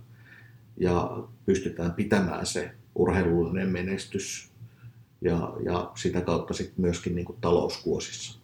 Ja 0.76 1.22
pystytään 1.46 1.92
pitämään 1.92 2.46
se 2.46 2.70
urheilullinen 2.94 3.68
menestys 3.68 4.49
ja, 5.20 5.52
ja 5.64 5.90
sitä 5.94 6.20
kautta 6.20 6.54
sitten 6.54 6.80
myöskin 6.80 7.14
niin 7.14 7.24
kuin 7.24 7.38
talouskuosissa. 7.40 8.40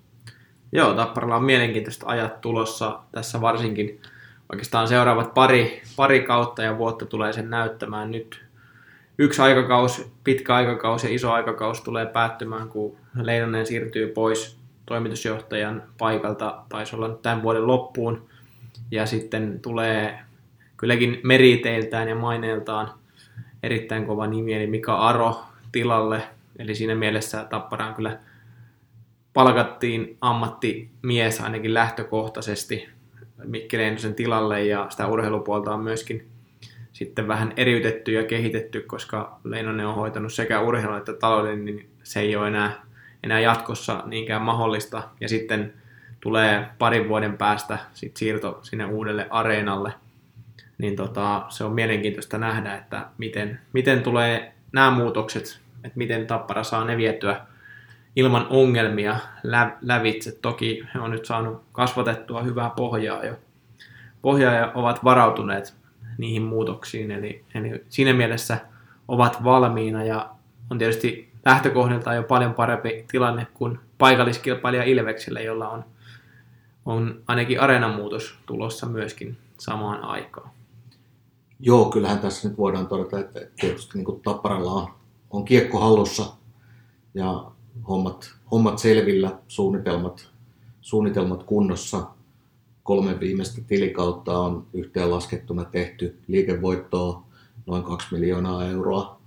Joo, 0.72 0.94
Tapparalla 0.94 1.36
on 1.36 1.44
mielenkiintoiset 1.44 2.02
ajat 2.06 2.40
tulossa 2.40 3.00
tässä 3.12 3.40
varsinkin. 3.40 4.00
Oikeastaan 4.52 4.88
seuraavat 4.88 5.34
pari, 5.34 5.82
pari 5.96 6.22
kautta 6.22 6.62
ja 6.62 6.78
vuotta 6.78 7.06
tulee 7.06 7.32
sen 7.32 7.50
näyttämään 7.50 8.10
nyt. 8.10 8.46
Yksi 9.18 9.42
aikakausi, 9.42 10.12
pitkä 10.24 10.54
aikakausi 10.54 11.06
ja 11.06 11.14
iso 11.14 11.32
aikakausi 11.32 11.84
tulee 11.84 12.06
päättymään, 12.06 12.68
kun 12.68 12.96
Leinonen 13.22 13.66
siirtyy 13.66 14.06
pois 14.06 14.58
toimitusjohtajan 14.86 15.82
paikalta, 15.98 16.62
taisi 16.68 16.96
olla 16.96 17.08
nyt 17.08 17.22
tämän 17.22 17.42
vuoden 17.42 17.66
loppuun. 17.66 18.26
Ja 18.90 19.06
sitten 19.06 19.60
tulee 19.60 20.18
kylläkin 20.76 21.20
meriteiltään 21.22 22.08
ja 22.08 22.14
maineeltaan 22.14 22.90
erittäin 23.62 24.06
kova 24.06 24.26
nimi, 24.26 24.54
eli 24.54 24.66
Mika 24.66 24.96
Aro 24.96 25.42
tilalle. 25.72 26.22
Eli 26.58 26.74
siinä 26.74 26.94
mielessä 26.94 27.44
Tappara 27.44 27.86
on 27.86 27.94
kyllä 27.94 28.18
palkattiin 29.32 30.16
ammattimies 30.20 31.40
ainakin 31.40 31.74
lähtökohtaisesti 31.74 32.88
Mikki 33.44 33.78
Leinosen 33.78 34.14
tilalle 34.14 34.64
ja 34.64 34.86
sitä 34.90 35.06
urheilupuolta 35.06 35.74
on 35.74 35.80
myöskin 35.80 36.28
sitten 36.92 37.28
vähän 37.28 37.52
eriytetty 37.56 38.12
ja 38.12 38.24
kehitetty, 38.24 38.80
koska 38.80 39.40
Leinonen 39.44 39.86
on 39.86 39.94
hoitanut 39.94 40.32
sekä 40.32 40.60
urheilun 40.60 40.96
että 40.96 41.12
talouden, 41.12 41.64
niin 41.64 41.90
se 42.02 42.20
ei 42.20 42.36
ole 42.36 42.48
enää, 42.48 42.82
enää 43.24 43.40
jatkossa 43.40 44.02
niinkään 44.06 44.42
mahdollista. 44.42 45.02
Ja 45.20 45.28
sitten 45.28 45.72
tulee 46.20 46.66
parin 46.78 47.08
vuoden 47.08 47.38
päästä 47.38 47.78
sit 47.94 48.16
siirto 48.16 48.58
sinne 48.62 48.84
uudelle 48.84 49.26
areenalle, 49.30 49.92
niin 50.78 50.96
tota, 50.96 51.46
se 51.48 51.64
on 51.64 51.72
mielenkiintoista 51.72 52.38
nähdä, 52.38 52.74
että 52.74 53.06
miten, 53.18 53.60
miten 53.72 54.02
tulee 54.02 54.52
nämä 54.72 54.90
muutokset, 54.90 55.60
että 55.86 55.98
miten 55.98 56.26
Tappara 56.26 56.64
saa 56.64 56.84
ne 56.84 56.96
vietyä 56.96 57.40
ilman 58.16 58.46
ongelmia 58.50 59.16
lä- 59.42 59.76
lävitse. 59.82 60.32
Toki 60.32 60.84
he 60.94 61.00
on 61.00 61.10
nyt 61.10 61.24
saanut 61.24 61.62
kasvatettua 61.72 62.42
hyvää 62.42 62.70
pohjaa 62.70 63.24
jo 63.24 63.34
pohjaa 64.22 64.54
ja 64.54 64.72
ovat 64.74 65.04
varautuneet 65.04 65.74
niihin 66.18 66.42
muutoksiin. 66.42 67.10
Eli, 67.10 67.44
eli 67.54 67.84
siinä 67.88 68.12
mielessä 68.12 68.58
ovat 69.08 69.44
valmiina 69.44 70.04
ja 70.04 70.30
on 70.70 70.78
tietysti 70.78 71.32
lähtökohdilta 71.44 72.14
jo 72.14 72.22
paljon 72.22 72.54
parempi 72.54 73.04
tilanne 73.10 73.46
kuin 73.54 73.78
paikalliskilpailija 73.98 74.84
Ilvekselle, 74.84 75.42
jolla 75.42 75.68
on, 75.68 75.84
on 76.86 77.22
ainakin 77.26 77.60
areenamuutos 77.60 78.38
tulossa 78.46 78.86
myöskin 78.86 79.36
samaan 79.58 80.04
aikaan. 80.04 80.50
Joo, 81.60 81.84
kyllähän 81.84 82.18
tässä 82.18 82.48
nyt 82.48 82.58
voidaan 82.58 82.86
todeta, 82.86 83.18
että 83.18 83.40
tietysti 83.60 83.98
niin 83.98 84.04
kuin 84.04 84.22
on, 84.44 84.88
on 85.30 85.44
kiekko 85.44 85.80
hallussa 85.80 86.32
ja 87.14 87.50
hommat, 87.88 88.34
hommat 88.50 88.78
selvillä, 88.78 89.38
suunnitelmat, 89.48 90.28
suunnitelmat 90.80 91.42
kunnossa. 91.42 92.06
Kolme 92.82 93.20
viimeistä 93.20 93.60
tilikautta 93.66 94.38
on 94.38 94.66
yhteenlaskettuna 94.72 95.64
tehty 95.64 96.18
liikevoittoa 96.26 97.22
noin 97.66 97.82
2 97.82 98.08
miljoonaa 98.14 98.66
euroa, 98.66 99.18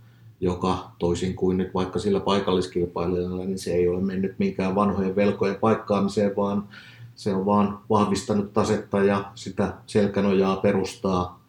joka 0.41 0.91
toisin 0.99 1.35
kuin 1.35 1.57
nyt 1.57 1.73
vaikka 1.73 1.99
sillä 1.99 2.19
paikalliskilpailijalla, 2.19 3.45
niin 3.45 3.59
se 3.59 3.71
ei 3.71 3.87
ole 3.87 4.01
mennyt 4.01 4.39
minkään 4.39 4.75
vanhojen 4.75 5.15
velkojen 5.15 5.55
paikkaamiseen, 5.55 6.35
vaan 6.35 6.69
se 7.15 7.33
on 7.35 7.45
vaan 7.45 7.79
vahvistanut 7.89 8.53
tasetta 8.53 9.03
ja 9.03 9.31
sitä 9.35 9.73
selkänojaa 9.85 10.55
perustaa. 10.55 11.39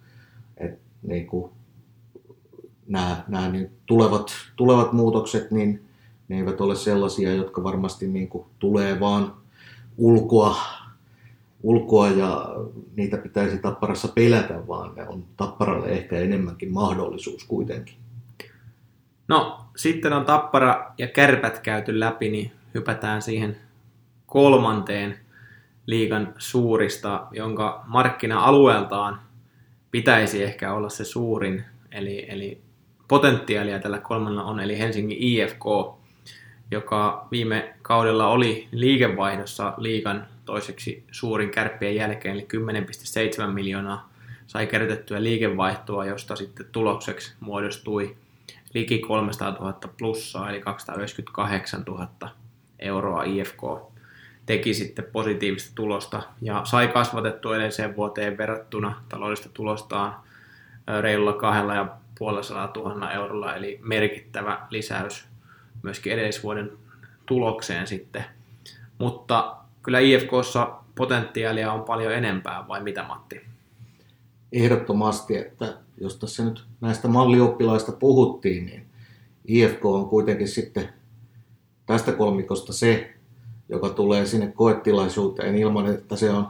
Et 0.57 0.79
niin 1.03 1.27
kuin 1.27 1.53
nämä, 2.91 3.25
nämä 3.29 3.49
niin 3.49 3.71
tulevat, 3.87 4.33
tulevat 4.57 4.93
muutokset, 4.93 5.51
niin 5.51 5.85
ne 6.29 6.37
eivät 6.37 6.61
ole 6.61 6.77
sellaisia, 6.77 7.35
jotka 7.35 7.63
varmasti 7.63 8.09
niin 8.09 8.29
kuin 8.29 8.47
tulee 8.59 9.01
vaan 9.01 9.35
ulkoa, 9.99 10.57
ulkoa 11.63 12.09
ja 12.09 12.49
niitä 12.97 13.17
pitäisi 13.17 13.59
tapparassa 13.59 14.09
pelätä, 14.09 14.67
vaan 14.69 14.95
ne 14.95 15.09
on 15.09 15.25
tapparalle 15.37 15.89
ehkä 15.89 16.19
enemmänkin 16.19 16.73
mahdollisuus 16.73 17.45
kuitenkin. 17.45 17.95
No, 19.29 19.65
sitten 19.77 20.13
on 20.13 20.25
tappara 20.25 20.93
ja 20.99 21.09
kärpät 21.09 21.59
käyty 21.59 22.01
läpi, 22.01 22.31
niin 22.31 22.53
hypätään 22.75 23.23
siihen 23.23 23.57
kolmanteen 24.27 25.19
liigan 25.87 26.35
suurista, 26.39 27.27
jonka 27.31 27.85
markkina-alueeltaan 27.87 29.21
pitäisi 29.91 30.43
ehkä 30.43 30.73
olla 30.73 30.89
se 30.89 31.05
suurin, 31.05 31.65
eli, 31.93 32.27
eli 32.29 32.61
potentiaalia 33.11 33.79
tällä 33.79 33.99
kolmannella 33.99 34.45
on, 34.45 34.61
eli 34.61 34.79
Helsingin 34.79 35.19
IFK, 35.21 35.65
joka 36.71 37.29
viime 37.31 37.75
kaudella 37.83 38.29
oli 38.29 38.69
liikevaihdossa 38.73 39.75
liigan 39.77 40.27
toiseksi 40.45 41.05
suurin 41.11 41.51
kärppien 41.51 41.95
jälkeen, 41.95 42.35
eli 42.35 42.47
10,7 43.47 43.53
miljoonaa 43.53 44.11
sai 44.47 44.67
kerrytettyä 44.67 45.23
liikevaihtoa, 45.23 46.05
josta 46.05 46.37
sitten 46.37 46.67
tulokseksi 46.73 47.35
muodostui 47.41 48.17
liki 48.75 48.99
300 48.99 49.51
000 49.51 49.73
plussaa, 49.99 50.51
eli 50.51 50.61
298 50.61 51.83
000 51.87 52.09
euroa 52.79 53.23
IFK 53.23 53.63
teki 54.47 54.75
sitten 54.75 55.05
positiivista 55.13 55.73
tulosta 55.75 56.23
ja 56.43 56.61
sai 56.65 56.89
kasvatettua 56.89 57.57
edelliseen 57.57 57.97
vuoteen 57.97 58.39
verrattuna 58.39 59.03
taloudellista 59.09 59.49
tulostaan 59.55 60.15
reilulla 61.01 61.33
kahdella 61.33 61.75
ja 61.75 62.00
puolella 62.21 62.69
tuhannella 62.69 63.13
eurolla, 63.13 63.57
eli 63.57 63.81
merkittävä 63.83 64.67
lisäys 64.71 65.25
myöskin 65.83 66.13
edellisvuoden 66.13 66.73
tulokseen 67.27 67.87
sitten. 67.87 68.25
Mutta 68.99 69.57
kyllä 69.83 69.99
IFKssa 69.99 70.77
potentiaalia 70.95 71.73
on 71.73 71.83
paljon 71.83 72.13
enempää, 72.13 72.69
vai 72.69 72.83
mitä 72.83 73.03
Matti? 73.03 73.41
Ehdottomasti, 74.53 75.37
että 75.37 75.75
jos 76.01 76.17
tässä 76.17 76.45
nyt 76.45 76.65
näistä 76.81 77.09
mallioppilaista 77.09 77.93
puhuttiin, 77.93 78.67
niin 78.67 78.87
IFK 79.45 79.85
on 79.85 80.09
kuitenkin 80.09 80.49
sitten 80.49 80.89
tästä 81.87 82.13
kolmikosta 82.13 82.73
se, 82.73 83.15
joka 83.69 83.89
tulee 83.89 84.27
sinne 84.27 84.53
koetilaisuuteen 84.53 85.55
ilman, 85.55 85.87
että 85.87 86.17
se 86.17 86.31
on 86.31 86.47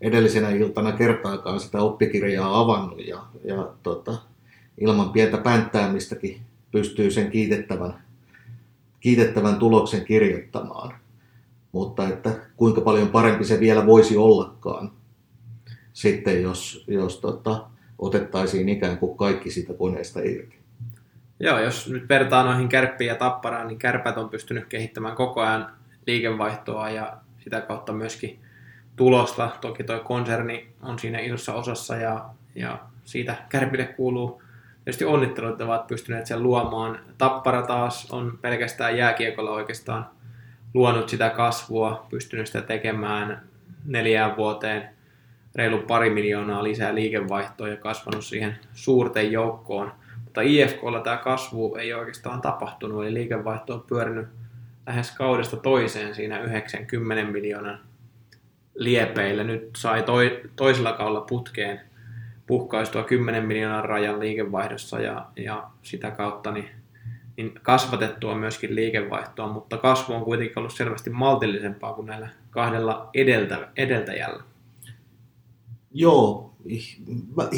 edellisenä 0.00 0.50
iltana 0.50 0.92
kertaakaan 0.92 1.60
sitä 1.60 1.82
oppikirjaa 1.82 2.60
avannut 2.60 3.06
ja, 3.06 3.22
ja 3.44 3.68
tota, 3.82 4.18
ilman 4.78 5.10
pientä 5.10 5.38
pänttäämistäkin 5.38 6.40
pystyy 6.70 7.10
sen 7.10 7.30
kiitettävän, 7.30 7.94
kiitettävän 9.00 9.56
tuloksen 9.56 10.04
kirjoittamaan. 10.04 10.94
Mutta 11.72 12.08
että 12.08 12.30
kuinka 12.56 12.80
paljon 12.80 13.08
parempi 13.08 13.44
se 13.44 13.60
vielä 13.60 13.86
voisi 13.86 14.16
ollakaan 14.16 14.92
sitten, 15.92 16.42
jos, 16.42 16.84
jos 16.88 17.20
tota, 17.20 17.66
otettaisiin 17.98 18.68
ikään 18.68 18.98
kuin 18.98 19.16
kaikki 19.16 19.50
siitä 19.50 19.74
koneesta 19.74 20.20
irti. 20.20 20.56
Joo, 21.40 21.58
jos 21.58 21.88
nyt 21.88 22.08
vertaa 22.08 22.44
noihin 22.44 22.68
kärppiin 22.68 23.08
ja 23.08 23.14
tapparaan, 23.14 23.68
niin 23.68 23.78
kärpät 23.78 24.18
on 24.18 24.28
pystynyt 24.28 24.66
kehittämään 24.66 25.16
koko 25.16 25.40
ajan 25.40 25.72
liikevaihtoa 26.06 26.90
ja 26.90 27.16
sitä 27.38 27.60
kautta 27.60 27.92
myöskin 27.92 28.38
tulosta. 28.96 29.50
Toki 29.60 29.84
tuo 29.84 30.00
konserni 30.00 30.68
on 30.82 30.98
siinä 30.98 31.18
isossa 31.18 31.54
osassa 31.54 31.96
ja, 31.96 32.24
ja 32.54 32.78
siitä 33.04 33.36
kärpille 33.48 33.84
kuuluu 33.84 34.42
tietysti 34.86 35.04
onnittelut, 35.04 35.50
että 35.50 35.64
ovat 35.64 35.86
pystyneet 35.86 36.26
sen 36.26 36.42
luomaan. 36.42 36.98
Tappara 37.18 37.62
taas 37.62 38.10
on 38.12 38.38
pelkästään 38.42 38.96
jääkiekolla 38.96 39.50
oikeastaan 39.50 40.06
luonut 40.74 41.08
sitä 41.08 41.30
kasvua, 41.30 42.06
pystynyt 42.10 42.46
sitä 42.46 42.62
tekemään 42.62 43.42
neljään 43.84 44.36
vuoteen 44.36 44.88
reilu 45.54 45.78
pari 45.78 46.10
miljoonaa 46.10 46.62
lisää 46.64 46.94
liikevaihtoa 46.94 47.68
ja 47.68 47.76
kasvanut 47.76 48.24
siihen 48.24 48.56
suurten 48.72 49.32
joukkoon. 49.32 49.92
Mutta 50.24 50.40
IFKlla 50.40 51.00
tämä 51.00 51.16
kasvu 51.16 51.74
ei 51.74 51.94
oikeastaan 51.94 52.40
tapahtunut, 52.40 53.04
eli 53.04 53.14
liikevaihto 53.14 53.74
on 53.74 53.84
pyörinyt 53.88 54.26
lähes 54.86 55.10
kaudesta 55.10 55.56
toiseen 55.56 56.14
siinä 56.14 56.40
90 56.40 57.32
miljoonan 57.32 57.80
liepeillä. 58.74 59.44
Nyt 59.44 59.70
sai 59.76 60.02
toi, 60.02 60.40
toisella 60.56 60.92
kaudella 60.92 61.20
putkeen 61.20 61.80
puhkaistua 62.46 63.02
10 63.02 63.44
miljoonan 63.44 63.84
rajan 63.84 64.20
liikevaihdossa 64.20 65.00
ja, 65.00 65.26
ja 65.36 65.70
sitä 65.82 66.10
kautta 66.10 66.52
niin, 66.52 66.68
niin 67.36 67.52
kasvatettua 67.62 68.34
myöskin 68.34 68.74
liikevaihtoa, 68.74 69.52
mutta 69.52 69.78
kasvu 69.78 70.14
on 70.14 70.24
kuitenkin 70.24 70.58
ollut 70.58 70.72
selvästi 70.72 71.10
maltillisempaa 71.10 71.92
kuin 71.92 72.06
näillä 72.06 72.28
kahdella 72.50 73.10
edeltä, 73.14 73.68
edeltäjällä. 73.76 74.42
Joo, 75.92 76.52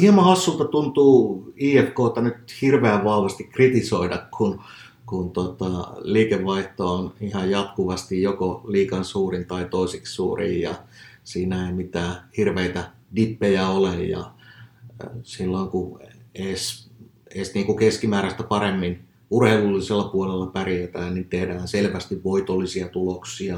hieman 0.01 0.25
hassulta 0.25 0.65
tuntuu 0.65 1.53
IFKta 1.55 2.21
nyt 2.21 2.61
hirveän 2.61 3.03
vahvasti 3.03 3.43
kritisoida, 3.43 4.25
kun 4.37 4.61
kun 5.09 5.31
tota, 5.31 5.67
liikevaihto 6.01 6.93
on 6.93 7.13
ihan 7.21 7.51
jatkuvasti 7.51 8.21
joko 8.21 8.61
liikan 8.67 9.05
suurin 9.05 9.45
tai 9.45 9.65
toisiksi 9.65 10.13
suurin 10.13 10.61
ja 10.61 10.75
siinä 11.23 11.67
ei 11.67 11.73
mitään 11.73 12.15
hirveitä 12.37 12.91
dippejä 13.15 13.67
ole 13.67 14.03
ja 14.03 14.31
silloin 15.23 15.69
kun 15.69 15.99
edes, 16.35 16.89
edes 17.35 17.53
niin 17.53 17.65
kuin 17.65 17.77
keskimääräistä 17.77 18.43
paremmin 18.43 18.99
urheilullisella 19.29 20.03
puolella 20.03 20.45
pärjätään, 20.47 21.13
niin 21.13 21.29
tehdään 21.29 21.67
selvästi 21.67 22.23
voitollisia 22.23 22.87
tuloksia. 22.87 23.57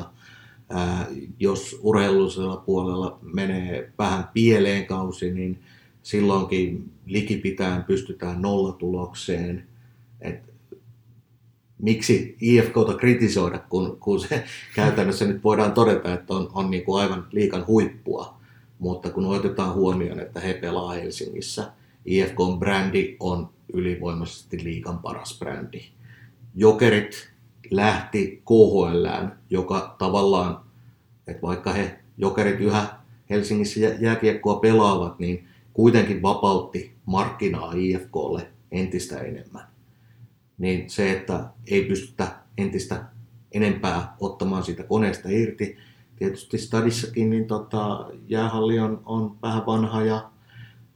Jos 1.39 1.79
urheilullisella 1.81 2.57
puolella 2.57 3.19
menee 3.21 3.91
vähän 3.97 4.29
pieleen 4.33 4.85
kausi, 4.85 5.31
niin 5.33 5.59
silloinkin 6.03 6.91
likipitään 7.05 7.83
pystytään 7.83 8.41
nollatulokseen. 8.41 9.67
Et 10.21 10.51
miksi 11.81 12.35
IFKta 12.41 12.93
kritisoida, 12.97 13.59
kun, 13.59 13.97
kun 13.99 14.19
se 14.19 14.43
käytännössä 14.75 15.25
nyt 15.25 15.43
voidaan 15.43 15.73
todeta, 15.73 16.13
että 16.13 16.33
on, 16.33 16.49
on 16.53 16.71
niin 16.71 16.83
kuin 16.83 17.01
aivan 17.01 17.27
liikan 17.31 17.67
huippua. 17.67 18.40
Mutta 18.81 19.09
kun 19.09 19.25
otetaan 19.25 19.73
huomioon, 19.73 20.19
että 20.19 20.39
he 20.39 20.53
pelaa 20.53 20.91
Helsingissä, 20.91 21.71
IFKn 22.05 22.59
brändi 22.59 23.15
on 23.19 23.49
ylivoimaisesti 23.73 24.63
liikan 24.63 24.99
paras 24.99 25.39
brändi. 25.39 25.81
Jokerit 26.55 27.31
lähti 27.71 28.41
KHL, 28.45 29.27
joka 29.49 29.95
tavallaan, 29.99 30.61
että 31.27 31.41
vaikka 31.41 31.73
he 31.73 31.99
jokerit 32.17 32.59
yhä 32.59 32.87
Helsingissä 33.29 33.79
jääkiekkoa 33.79 34.55
pelaavat, 34.55 35.19
niin 35.19 35.47
kuitenkin 35.73 36.21
vapautti 36.21 36.95
markkinaa 37.05 37.73
IFKlle 37.75 38.47
entistä 38.71 39.19
enemmän 39.19 39.71
niin 40.61 40.89
se, 40.89 41.11
että 41.11 41.45
ei 41.67 41.85
pystytä 41.85 42.27
entistä 42.57 43.03
enempää 43.51 44.15
ottamaan 44.19 44.63
siitä 44.63 44.83
koneesta 44.83 45.29
irti. 45.29 45.77
Tietysti 46.21 46.57
stadissakin 46.57 47.29
niin 47.29 47.47
tota, 47.47 48.09
jäähalli 48.27 48.79
on, 48.79 49.01
on 49.05 49.37
vähän 49.41 49.65
vanha 49.65 50.01
ja 50.01 50.29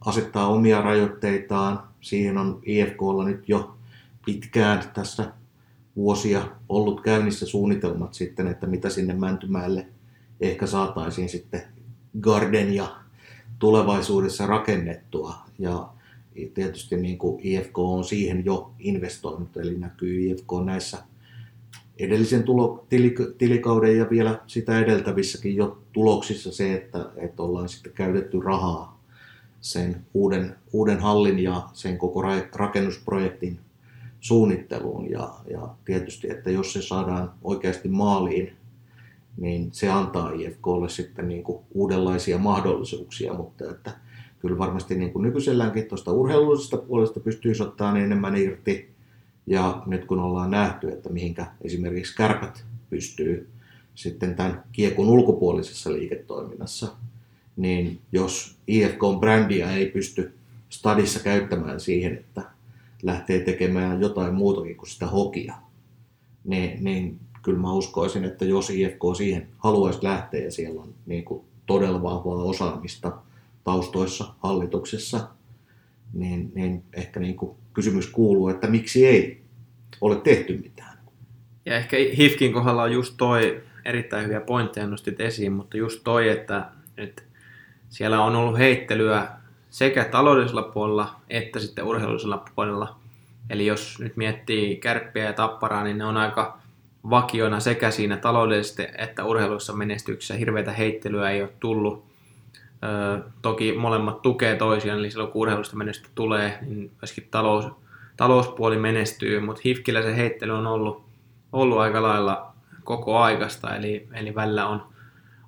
asettaa 0.05 0.47
omia 0.47 0.81
rajoitteitaan. 0.81 1.83
Siihen 2.01 2.37
on 2.37 2.59
IFKlla 2.65 3.25
nyt 3.25 3.49
jo 3.49 3.75
pitkään 4.25 4.83
tässä 4.93 5.31
vuosia 5.95 6.47
ollut 6.69 7.01
käynnissä 7.01 7.45
suunnitelmat 7.45 8.13
sitten, 8.13 8.47
että 8.47 8.67
mitä 8.67 8.89
sinne 8.89 9.13
Mäntymäelle 9.13 9.87
ehkä 10.41 10.67
saataisiin 10.67 11.29
sitten 11.29 11.61
gardenia 12.21 12.87
tulevaisuudessa 13.59 14.47
rakennettua. 14.47 15.35
Ja 15.59 15.89
tietysti 16.53 16.97
niin 16.97 17.17
kuin 17.17 17.39
IFK 17.43 17.77
on 17.77 18.03
siihen 18.03 18.45
jo 18.45 18.71
investoinut, 18.79 19.57
eli 19.57 19.77
näkyy 19.77 20.31
IFK 20.31 20.51
näissä 20.65 20.97
edellisen 21.99 22.43
tulo, 22.43 22.85
tilikauden 23.37 23.97
ja 23.97 24.09
vielä 24.09 24.39
sitä 24.47 24.79
edeltävissäkin 24.79 25.55
jo 25.55 25.77
tuloksissa 25.93 26.51
se, 26.51 26.73
että, 26.73 27.05
että 27.17 27.43
ollaan 27.43 27.69
sitten 27.69 27.93
käytetty 27.93 28.39
rahaa 28.41 29.01
sen 29.61 30.05
uuden, 30.13 30.55
uuden 30.73 30.99
hallin 30.99 31.39
ja 31.39 31.69
sen 31.73 31.97
koko 31.97 32.21
rakennusprojektin 32.55 33.59
suunnitteluun. 34.19 35.09
Ja, 35.09 35.33
ja 35.51 35.69
tietysti, 35.85 36.31
että 36.31 36.51
jos 36.51 36.73
se 36.73 36.81
saadaan 36.81 37.31
oikeasti 37.43 37.89
maaliin, 37.89 38.53
niin 39.37 39.69
se 39.71 39.89
antaa 39.89 40.31
IFKlle 40.31 40.89
sitten 40.89 41.27
niin 41.27 41.43
kuin 41.43 41.63
uudenlaisia 41.73 42.37
mahdollisuuksia, 42.37 43.33
mutta 43.33 43.71
että 43.71 43.91
kyllä 44.39 44.57
varmasti 44.57 44.95
niin 44.95 45.13
kuin 45.13 45.23
nykyiselläänkin 45.23 45.85
tuosta 45.85 46.11
urheilullisesta 46.11 46.77
puolesta 46.77 47.19
pystyy 47.19 47.53
ottaa 47.61 47.97
enemmän 47.97 48.37
irti. 48.37 48.94
Ja 49.47 49.83
nyt 49.85 50.05
kun 50.05 50.19
ollaan 50.19 50.51
nähty, 50.51 50.89
että 50.89 51.09
mihinkä 51.09 51.45
esimerkiksi 51.61 52.15
kärpät 52.15 52.65
pystyy 52.89 53.49
sitten 53.95 54.35
tämän 54.35 54.63
kiekon 54.71 55.09
ulkopuolisessa 55.09 55.93
liiketoiminnassa, 55.93 56.87
niin 57.57 57.99
jos 58.11 58.55
IFK-brändiä 58.67 59.71
ei 59.71 59.85
pysty 59.85 60.33
stadissa 60.69 61.19
käyttämään 61.19 61.79
siihen, 61.79 62.13
että 62.13 62.41
lähtee 63.03 63.39
tekemään 63.39 64.01
jotain 64.01 64.33
muutakin 64.33 64.77
kuin 64.77 64.89
sitä 64.89 65.07
hokia, 65.07 65.55
niin, 66.43 66.83
niin 66.83 67.19
kyllä 67.41 67.59
mä 67.59 67.73
uskoisin, 67.73 68.25
että 68.25 68.45
jos 68.45 68.69
IFK 68.69 69.01
siihen 69.17 69.47
haluaisi 69.57 69.99
lähteä 70.03 70.43
ja 70.43 70.51
siellä 70.51 70.81
on 70.81 70.93
niin 71.05 71.25
kuin 71.25 71.41
todella 71.65 72.03
vahvaa 72.03 72.43
osaamista– 72.43 73.11
taustoissa 73.65 74.25
hallituksessa, 74.39 75.27
niin, 76.13 76.51
niin 76.55 76.83
ehkä 76.93 77.19
niin 77.19 77.35
kuin 77.35 77.57
kysymys 77.73 78.07
kuuluu, 78.07 78.49
että 78.49 78.67
miksi 78.67 79.05
ei 79.05 79.41
ole 80.01 80.15
tehty 80.15 80.57
mitään. 80.57 80.97
Ja 81.65 81.75
ehkä 81.75 81.97
HIFKin 82.17 82.53
kohdalla 82.53 82.83
on 82.83 82.93
just 82.93 83.13
toi, 83.17 83.63
erittäin 83.85 84.23
hyviä 84.23 84.41
pointteja 84.41 84.87
nostit 84.87 85.21
esiin, 85.21 85.51
mutta 85.51 85.77
just 85.77 86.03
toi, 86.03 86.29
että, 86.29 86.65
että 86.97 87.21
siellä 87.89 88.23
on 88.23 88.35
ollut 88.35 88.57
heittelyä 88.57 89.27
sekä 89.69 90.03
taloudellisella 90.03 90.63
puolella 90.63 91.15
että 91.29 91.59
sitten 91.59 91.85
urheilullisella 91.85 92.45
puolella. 92.55 92.99
Eli 93.49 93.65
jos 93.65 93.99
nyt 93.99 94.17
miettii 94.17 94.77
kärppiä 94.77 95.23
ja 95.23 95.33
tapparaa, 95.33 95.83
niin 95.83 95.97
ne 95.97 96.05
on 96.05 96.17
aika 96.17 96.59
vakiona 97.09 97.59
sekä 97.59 97.91
siinä 97.91 98.17
taloudellisesti 98.17 98.87
että 98.97 99.23
urheilussa 99.23 99.73
menestyksessä. 99.73 100.33
Hirveitä 100.33 100.71
heittelyä 100.71 101.31
ei 101.31 101.41
ole 101.41 101.49
tullut. 101.59 102.05
Toki 103.41 103.73
molemmat 103.73 104.21
tukee 104.21 104.55
toisiaan, 104.55 104.99
eli 104.99 105.11
silloin 105.11 105.31
kun 105.31 105.41
urheilusta 105.41 105.75
menestystä 105.75 106.11
tulee, 106.15 106.57
niin 106.61 106.91
myöskin 107.01 107.27
talous, 107.31 107.65
talouspuoli 108.17 108.77
menestyy, 108.77 109.39
mutta 109.39 109.61
Hifkillä 109.65 110.01
se 110.01 110.17
heittely 110.17 110.51
on 110.51 110.67
ollut, 110.67 111.03
ollut 111.53 111.77
aika 111.77 112.01
lailla 112.01 112.53
koko 112.83 113.17
aikasta, 113.17 113.75
eli, 113.75 114.07
eli 114.13 114.35
välillä 114.35 114.67
on, 114.67 114.83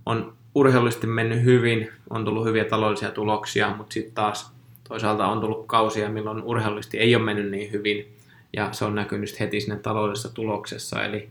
on 0.06 0.34
urheilullisesti 0.56 1.08
mennyt 1.08 1.44
hyvin, 1.44 1.90
on 2.10 2.26
tullut 2.26 2.46
hyviä 2.46 2.66
taloudellisia 2.66 3.12
tuloksia, 3.12 3.76
mutta 3.78 3.94
sitten 3.94 4.14
taas 4.14 4.52
toisaalta 4.88 5.28
on 5.28 5.42
tullut 5.42 5.68
kausia, 5.68 6.10
milloin 6.10 6.44
urheilullisesti 6.44 6.98
ei 6.98 7.16
ole 7.16 7.24
mennyt 7.24 7.52
niin 7.52 7.72
hyvin, 7.72 8.16
ja 8.54 8.70
se 8.72 8.86
on 8.86 8.96
näkynyt 8.96 9.40
heti 9.40 9.62
siinä 9.62 9.76
taloudellisessa 9.76 10.34
tuloksessa, 10.34 11.04
eli, 11.04 11.30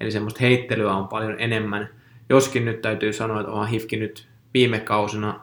eli 0.00 0.10
semmoista 0.10 0.40
heittelyä 0.40 0.94
on 0.94 1.08
paljon 1.08 1.36
enemmän. 1.38 1.88
Joskin 2.28 2.64
nyt 2.64 2.82
täytyy 2.82 3.12
sanoa, 3.12 3.40
että 3.40 3.52
onhan 3.52 3.68
Hifki 3.68 3.96
nyt 3.96 4.27
viime 4.58 4.80
kausina, 4.80 5.40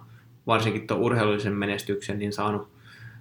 varsinkin 0.47 0.87
tuon 0.87 0.99
urheilullisen 0.99 1.53
menestyksen, 1.53 2.19
niin 2.19 2.33
saanut, 2.33 2.67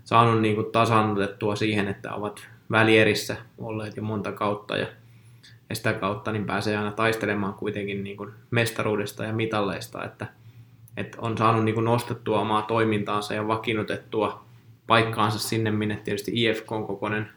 saanut 0.04 0.40
niin 0.40 0.54
kuin 0.54 0.72
tasannutettua 0.72 1.56
siihen, 1.56 1.88
että 1.88 2.14
ovat 2.14 2.48
välierissä 2.70 3.36
olleet 3.58 3.96
jo 3.96 4.02
monta 4.02 4.32
kautta, 4.32 4.76
ja 4.76 4.86
ja 5.70 5.76
sitä 5.76 5.92
kautta 5.92 6.32
niin 6.32 6.44
pääsee 6.44 6.76
aina 6.76 6.90
taistelemaan 6.90 7.54
kuitenkin 7.54 8.04
niin 8.04 8.16
kuin 8.16 8.30
mestaruudesta 8.50 9.24
ja 9.24 9.32
mitalleista, 9.32 10.04
että, 10.04 10.26
että 10.96 11.18
on 11.20 11.38
saanut 11.38 11.64
niin 11.64 11.74
kuin 11.74 11.84
nostettua 11.84 12.40
omaa 12.40 12.62
toimintaansa 12.62 13.34
ja 13.34 13.48
vakiinnutettua 13.48 14.44
paikkaansa 14.86 15.38
sinne, 15.38 15.70
minne 15.70 15.96
tietysti 16.04 16.32
IFK 16.34 16.72
on 16.72 16.86
kokoinen 16.86 17.28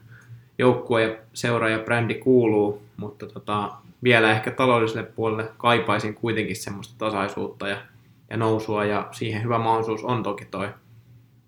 joukkue 0.58 1.02
ja 1.02 1.16
seura 1.32 1.68
ja 1.68 1.78
brändi 1.78 2.14
kuuluu, 2.14 2.82
mutta 2.96 3.26
tota, 3.26 3.72
vielä 4.02 4.30
ehkä 4.30 4.50
taloudelliselle 4.50 5.08
puolelle 5.16 5.50
kaipaisin 5.56 6.14
kuitenkin 6.14 6.56
semmoista 6.56 6.94
tasaisuutta 6.98 7.68
ja, 7.68 7.76
ja 8.30 8.36
nousua, 8.36 8.84
ja 8.84 9.08
siihen 9.12 9.42
hyvä 9.42 9.58
mahdollisuus 9.58 10.04
on 10.04 10.22
toki 10.22 10.44
toi 10.44 10.68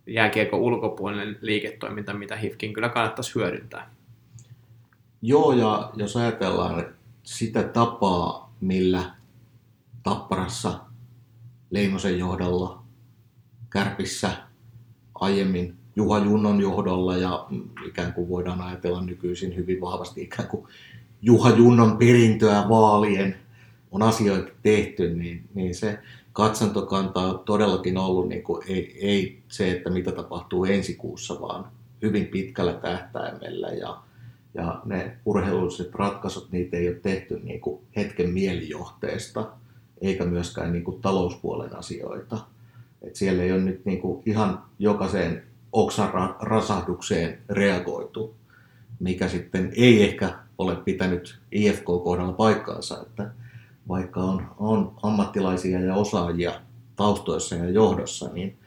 jääkiekko 0.07 0.57
ulkopuolinen 0.57 1.39
liiketoiminta, 1.41 2.15
mitä 2.15 2.37
HIFKin 2.37 2.73
kyllä 2.73 2.89
kannattaisi 2.89 3.35
hyödyntää. 3.35 3.91
Joo, 5.23 5.53
ja 5.53 5.91
jos 5.97 6.17
ajatellaan 6.17 6.85
sitä 7.23 7.63
tapaa, 7.63 8.55
millä 8.61 9.15
Tapparassa 10.03 10.81
Leimosen 11.71 12.19
johdolla, 12.19 12.83
Kärpissä 13.71 14.31
aiemmin 15.15 15.77
Juha 15.97 16.19
Junnon 16.19 16.61
johdolla 16.61 17.17
ja 17.17 17.47
ikään 17.87 18.13
kuin 18.13 18.29
voidaan 18.29 18.61
ajatella 18.61 19.03
nykyisin 19.03 19.57
hyvin 19.57 19.81
vahvasti 19.81 20.23
ikään 20.23 20.49
kuin 20.49 20.67
Juha 21.23 21.51
Junnon 21.51 21.99
perintöä 21.99 22.69
vaalien 22.69 23.37
on 23.91 24.03
asioita 24.03 24.53
tehty, 24.63 25.15
niin, 25.15 25.49
niin 25.55 25.75
se 25.75 25.99
katsantokanta 26.33 27.21
on 27.21 27.39
todellakin 27.45 27.99
ollut 27.99 28.29
niin 28.29 28.43
kuin, 28.43 28.63
ei, 28.69 28.99
ei 29.09 29.43
se, 29.49 29.71
että 29.71 29.91
mitä 29.91 30.13
tapahtuu 30.13 30.65
ensi 30.65 30.95
kuussa, 30.95 31.41
vaan 31.41 31.67
hyvin 32.03 32.27
pitkällä 32.27 32.73
tähtäimellä 32.73 33.69
ja 33.69 34.03
ja 34.55 34.83
ne 34.85 35.17
urheilulliset 35.25 35.95
ratkaisut, 35.95 36.53
niitä 36.53 36.77
ei 36.77 36.89
ole 36.89 36.97
tehty 36.97 37.41
niin 37.43 37.61
kuin 37.61 37.81
hetken 37.97 38.31
mielijohteesta, 38.31 39.49
eikä 40.01 40.25
myöskään 40.25 40.73
niin 40.73 40.85
kuin 40.85 41.03
talouspuolen 41.03 41.77
asioita. 41.77 42.39
Et 43.03 43.17
siellä 43.17 43.43
ei 43.43 43.53
ole 43.53 43.61
nyt 43.61 43.85
niin 43.85 44.01
kuin 44.01 44.23
ihan 44.27 44.63
jokaiseen 44.79 45.43
oksan 45.73 46.11
rasahdukseen 46.41 47.39
reagoitu, 47.49 48.35
mikä 49.01 49.29
sitten 49.29 49.73
ei 49.77 50.03
ehkä 50.03 50.35
ole 50.59 50.77
pitänyt 50.77 51.39
IFK-kohdalla 51.53 52.33
paikkaansa, 52.33 53.03
että 53.03 53.31
vaikka 53.91 54.21
on, 54.21 54.55
on 54.59 54.95
ammattilaisia 55.03 55.81
ja 55.81 55.95
osaajia 55.95 56.61
taustoissa 56.97 57.55
ja 57.55 57.71
johdossa, 57.71 58.31
niin 58.33 58.59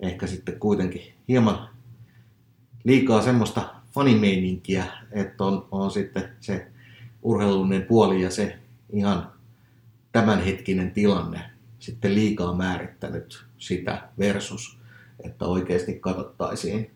ehkä 0.00 0.26
sitten 0.26 0.60
kuitenkin 0.60 1.02
hieman 1.28 1.68
liikaa 2.84 3.22
semmoista 3.22 3.74
fanimeininkiä, 3.94 4.84
että 5.12 5.44
on, 5.44 5.68
on 5.70 5.90
sitten 5.90 6.28
se 6.40 6.66
urheilullinen 7.22 7.82
puoli 7.82 8.22
ja 8.22 8.30
se 8.30 8.58
ihan 8.92 9.32
tämänhetkinen 10.12 10.90
tilanne 10.90 11.40
sitten 11.78 12.14
liikaa 12.14 12.54
määrittänyt 12.54 13.44
sitä 13.58 14.08
versus, 14.18 14.78
että 15.24 15.44
oikeasti 15.44 15.98
katsottaisiin 15.98 16.90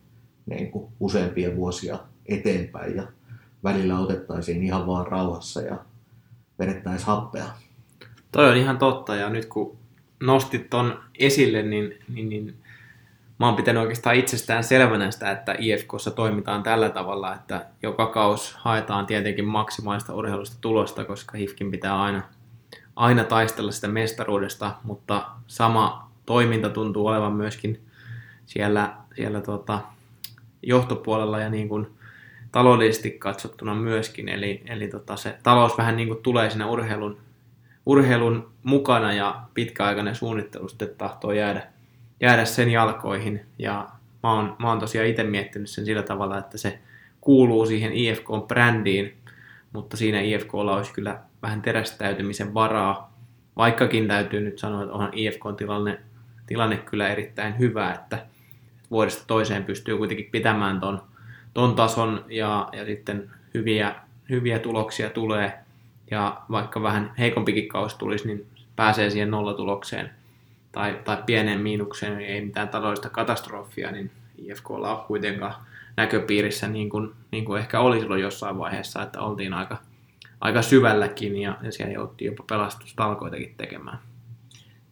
niin 0.47 0.71
kuin 0.71 0.93
useampia 1.01 1.57
vuosia 1.57 1.99
eteenpäin 2.27 2.97
ja 2.97 3.07
välillä 3.65 3.99
otettaisiin 3.99 4.63
ihan 4.63 4.87
vaan 4.87 5.07
rauhassa 5.07 5.61
ja 5.61 5.85
vedettäisiin 6.59 7.07
happea. 7.07 7.47
Toi 8.33 8.51
on 8.51 8.57
ihan 8.57 8.79
totta 8.79 9.17
ja 9.17 9.31
nyt 9.31 9.47
kun 9.47 9.77
nostit 10.21 10.71
ton 10.71 11.01
esille, 11.19 11.63
niin, 11.63 11.95
niin, 12.09 12.29
niin 12.29 12.55
mä 13.39 13.47
oon 13.47 13.57
pitänyt 13.57 13.83
oikeastaan 13.83 14.17
itsestään 14.17 14.65
selvänä 14.65 15.11
sitä, 15.11 15.31
että 15.31 15.55
IFKssa 15.59 16.11
toimitaan 16.11 16.63
tällä 16.63 16.91
tavalla, 16.91 17.35
että 17.35 17.67
joka 17.83 18.07
kaus 18.07 18.55
haetaan 18.55 19.07
tietenkin 19.07 19.45
maksimaalista 19.45 20.15
urheilusta 20.15 20.57
tulosta, 20.61 21.05
koska 21.05 21.39
HIFKin 21.39 21.71
pitää 21.71 22.03
aina, 22.03 22.23
aina 22.97 23.25
taistella 23.25 23.73
sitä 23.73 23.89
mestaruudesta, 23.89 24.75
mutta 24.85 25.27
sama 25.47 26.11
toiminta 26.27 26.71
tuntuu 26.71 27.07
olevan 27.07 27.33
myöskin 27.33 27.81
siellä, 28.47 28.95
siellä 29.15 29.41
tuota, 29.41 29.81
johtopuolella 30.63 31.39
ja 31.39 31.51
niin 31.51 31.69
kuin 31.69 31.87
taloudellisesti 32.53 33.11
katsottuna 33.11 33.75
myöskin, 33.75 34.29
eli, 34.29 34.63
eli 34.67 34.89
tota 34.89 35.17
se 35.17 35.39
talous 35.43 35.79
vähän 35.79 35.97
niin 35.97 36.09
kuin 36.09 36.23
tulee 36.23 36.51
siinä 36.51 36.67
urheilun, 36.67 37.19
urheilun 37.87 38.51
mukana 38.63 39.13
ja 39.13 39.43
pitkäaikainen 39.55 40.15
suunnittelu 40.15 40.69
sitten 40.69 40.89
tahtoo 40.99 41.33
jäädä, 41.33 41.63
jäädä 42.21 42.45
sen 42.45 42.71
jalkoihin. 42.71 43.47
Ja 43.59 43.89
mä 44.23 44.33
oon, 44.33 44.57
mä 44.59 44.69
oon 44.69 44.81
tosiaan 44.81 45.09
itse 45.09 45.23
miettinyt 45.23 45.71
sen 45.71 45.85
sillä 45.85 46.03
tavalla, 46.03 46.39
että 46.39 46.59
se 46.59 46.79
kuuluu 47.21 47.67
siihen 47.67 47.93
IFK-brändiin, 47.93 49.17
mutta 49.73 49.97
siinä 49.97 50.21
IFKlla 50.21 50.77
olisi 50.77 50.93
kyllä 50.93 51.19
vähän 51.43 51.63
terästäytymisen 51.63 52.55
varaa. 52.55 53.13
Vaikkakin 53.57 54.09
täytyy 54.09 54.41
nyt 54.41 54.59
sanoa, 54.59 54.83
että 54.83 54.95
onhan 54.95 55.11
IFK-tilanne 55.15 55.99
tilanne 56.51 56.77
kyllä 56.77 57.09
erittäin 57.09 57.59
hyvä, 57.59 57.93
että 57.93 58.27
vuodesta 58.91 59.25
toiseen 59.27 59.65
pystyy 59.65 59.97
kuitenkin 59.97 60.29
pitämään 60.33 60.81
ton, 60.81 61.03
ton 61.55 61.75
tason 61.75 62.25
ja, 62.29 62.69
ja 62.73 62.85
sitten 62.85 63.31
hyviä, 63.55 63.95
hyviä 64.31 64.59
tuloksia 64.59 65.11
tulee. 65.11 65.59
Ja 66.11 66.43
vaikka 66.51 66.83
vähän 66.83 67.15
heikompikin 67.19 67.69
kausi 67.69 67.99
tulisi, 67.99 68.27
niin 68.27 68.47
pääsee 68.77 69.11
siihen 69.11 69.31
nollatulokseen 69.31 70.11
tai, 70.73 71.01
tai 71.05 71.23
pienen 71.27 71.61
miinukseen, 71.61 72.19
niin 72.19 72.31
ei 72.31 72.41
mitään 72.45 72.69
taloudellista 72.69 73.09
katastrofia, 73.09 73.91
niin 73.91 74.11
IFKlla 74.39 74.99
on 74.99 75.07
kuitenkaan 75.07 75.55
näköpiirissä 75.97 76.69
niin 76.69 76.91
kuin, 76.91 77.11
niin 77.31 77.45
kuin 77.45 77.61
ehkä 77.61 77.81
oli 77.81 78.01
silloin 78.01 78.23
jossain 78.23 78.59
vaiheessa, 78.59 79.03
että 79.03 79.21
oltiin 79.21 79.53
aika, 79.55 79.79
aika 80.41 80.63
syvälläkin 80.63 81.37
ja, 81.37 81.59
ja 81.63 81.73
siellä 81.73 81.93
jouttiin 81.93 82.31
jopa 82.31 82.45
pelastustalkoitakin 82.49 83.55
tekemään. 83.57 83.99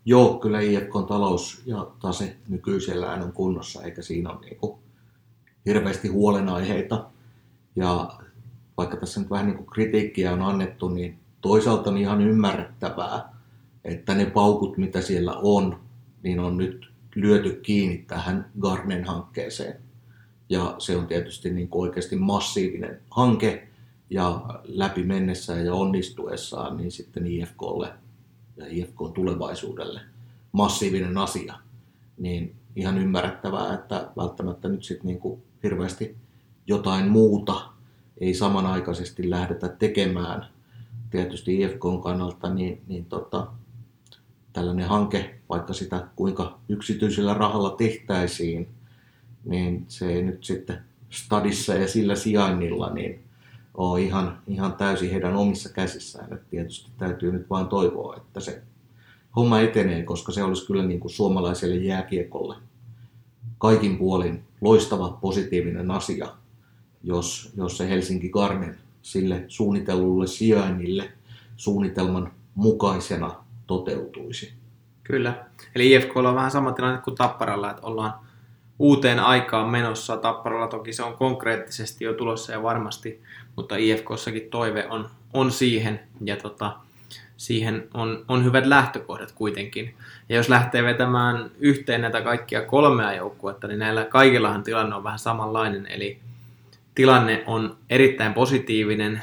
Joo, 0.04 0.38
kyllä 0.38 0.60
IFKn 0.60 1.06
talous 1.08 1.62
ja 1.66 1.86
tase 2.00 2.36
nykyisellään 2.48 3.22
on 3.22 3.32
kunnossa, 3.32 3.82
eikä 3.82 4.02
siinä 4.02 4.30
ole 4.30 4.40
niin 4.40 4.56
kuin 4.56 4.78
hirveästi 5.66 6.08
huolenaiheita. 6.08 7.04
Ja 7.76 8.10
vaikka 8.78 8.96
tässä 8.96 9.20
nyt 9.20 9.30
vähän 9.30 9.46
niin 9.46 9.56
kuin 9.56 9.66
kritiikkiä 9.66 10.32
on 10.32 10.42
annettu, 10.42 10.88
niin 10.88 11.18
toisaalta 11.40 11.90
on 11.90 11.98
ihan 11.98 12.20
ymmärrettävää, 12.20 13.34
että 13.84 14.14
ne 14.14 14.26
paukut, 14.26 14.76
mitä 14.76 15.00
siellä 15.00 15.34
on, 15.36 15.80
niin 16.22 16.40
on 16.40 16.56
nyt 16.56 16.90
lyöty 17.14 17.60
kiinni 17.62 17.98
tähän 17.98 18.50
Garnen 18.60 19.04
hankkeeseen. 19.04 19.80
Ja 20.48 20.74
se 20.78 20.96
on 20.96 21.06
tietysti 21.06 21.50
niin 21.50 21.68
kuin 21.68 21.82
oikeasti 21.82 22.16
massiivinen 22.16 23.00
hanke, 23.10 23.68
ja 24.10 24.42
läpi 24.64 25.02
mennessään 25.02 25.66
ja 25.66 25.74
onnistuessaan, 25.74 26.76
niin 26.76 26.92
sitten 26.92 27.26
IFKlle 27.26 27.92
ja 28.56 28.66
IFKn 28.68 29.12
tulevaisuudelle 29.14 30.00
massiivinen 30.52 31.18
asia. 31.18 31.54
Niin 32.18 32.54
ihan 32.76 32.98
ymmärrettävää, 32.98 33.74
että 33.74 34.10
välttämättä 34.16 34.68
nyt 34.68 34.84
sitten 34.84 35.06
niin 35.06 35.20
kuin 35.20 35.42
hirveästi 35.62 36.16
jotain 36.66 37.08
muuta 37.08 37.77
ei 38.20 38.34
samanaikaisesti 38.34 39.30
lähdetä 39.30 39.68
tekemään. 39.68 40.46
Tietysti 41.10 41.60
IFKn 41.60 42.00
kannalta 42.02 42.54
niin, 42.54 42.82
niin 42.86 43.04
tota, 43.04 43.46
tällainen 44.52 44.88
hanke, 44.88 45.34
vaikka 45.48 45.72
sitä 45.72 46.06
kuinka 46.16 46.58
yksityisellä 46.68 47.34
rahalla 47.34 47.70
tehtäisiin, 47.70 48.68
niin 49.44 49.84
se 49.88 50.12
ei 50.12 50.22
nyt 50.22 50.44
sitten 50.44 50.78
stadissa 51.10 51.74
ja 51.74 51.88
sillä 51.88 52.14
sijainnilla 52.14 52.90
niin 52.90 53.24
ole 53.74 54.02
ihan, 54.02 54.38
ihan 54.46 54.72
täysin 54.72 55.10
heidän 55.10 55.36
omissa 55.36 55.68
käsissään. 55.68 56.32
Et 56.32 56.50
tietysti 56.50 56.90
täytyy 56.98 57.32
nyt 57.32 57.50
vain 57.50 57.66
toivoa, 57.66 58.16
että 58.16 58.40
se 58.40 58.62
homma 59.36 59.60
etenee, 59.60 60.02
koska 60.02 60.32
se 60.32 60.42
olisi 60.42 60.66
kyllä 60.66 60.84
niin 60.84 61.00
kuin 61.00 61.12
suomalaiselle 61.12 61.76
jääkiekolle 61.76 62.56
kaikin 63.58 63.98
puolin 63.98 64.44
loistava 64.60 65.18
positiivinen 65.20 65.90
asia, 65.90 66.28
jos, 67.02 67.52
jos 67.56 67.76
se 67.76 67.88
Helsinki 67.88 68.28
Garden 68.28 68.78
sille 69.02 69.44
suunnitellulle 69.48 70.26
sijainnille 70.26 71.12
suunnitelman 71.56 72.32
mukaisena 72.54 73.34
toteutuisi. 73.66 74.52
Kyllä. 75.04 75.44
Eli 75.74 75.94
IFK 75.94 76.16
on 76.16 76.34
vähän 76.34 76.50
sama 76.50 76.72
tilanne 76.72 77.00
kuin 77.00 77.16
Tapparalla, 77.16 77.70
että 77.70 77.86
ollaan 77.86 78.14
uuteen 78.78 79.20
aikaan 79.20 79.68
menossa. 79.68 80.16
Tapparalla 80.16 80.66
toki 80.68 80.92
se 80.92 81.02
on 81.02 81.16
konkreettisesti 81.16 82.04
jo 82.04 82.14
tulossa 82.14 82.52
ja 82.52 82.62
varmasti, 82.62 83.22
mutta 83.56 83.76
IFKssakin 83.76 84.50
toive 84.50 84.86
on, 84.90 85.10
on 85.32 85.50
siihen 85.52 86.00
ja 86.24 86.36
tota, 86.36 86.76
siihen 87.36 87.88
on, 87.94 88.24
on 88.28 88.44
hyvät 88.44 88.66
lähtökohdat 88.66 89.32
kuitenkin. 89.32 89.94
Ja 90.28 90.36
jos 90.36 90.48
lähtee 90.48 90.82
vetämään 90.82 91.50
yhteen 91.58 92.00
näitä 92.00 92.20
kaikkia 92.20 92.62
kolmea 92.62 93.12
joukkuetta, 93.12 93.66
niin 93.66 93.78
näillä 93.78 94.04
kaikillahan 94.04 94.62
tilanne 94.62 94.96
on 94.96 95.04
vähän 95.04 95.18
samanlainen. 95.18 95.86
Eli 95.86 96.18
tilanne 96.98 97.44
on 97.46 97.76
erittäin 97.90 98.34
positiivinen, 98.34 99.22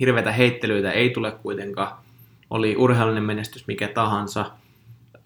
hirveitä 0.00 0.32
heittelyitä 0.32 0.92
ei 0.92 1.10
tule 1.10 1.30
kuitenkaan, 1.30 1.96
oli 2.50 2.76
urheilullinen 2.76 3.24
menestys 3.24 3.66
mikä 3.66 3.88
tahansa 3.88 4.50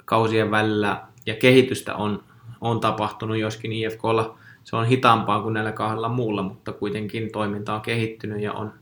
kausien 0.04 0.50
välillä, 0.50 1.02
ja 1.26 1.34
kehitystä 1.34 1.94
on, 1.94 2.22
on 2.60 2.80
tapahtunut, 2.80 3.36
joskin 3.36 3.72
IFKlla 3.72 4.38
se 4.64 4.76
on 4.76 4.86
hitaampaa 4.86 5.42
kuin 5.42 5.54
näillä 5.54 5.72
kahdella 5.72 6.08
muulla, 6.08 6.42
mutta 6.42 6.72
kuitenkin 6.72 7.32
toiminta 7.32 7.74
on 7.74 7.80
kehittynyt 7.80 8.40
ja 8.40 8.52
on, 8.52 8.72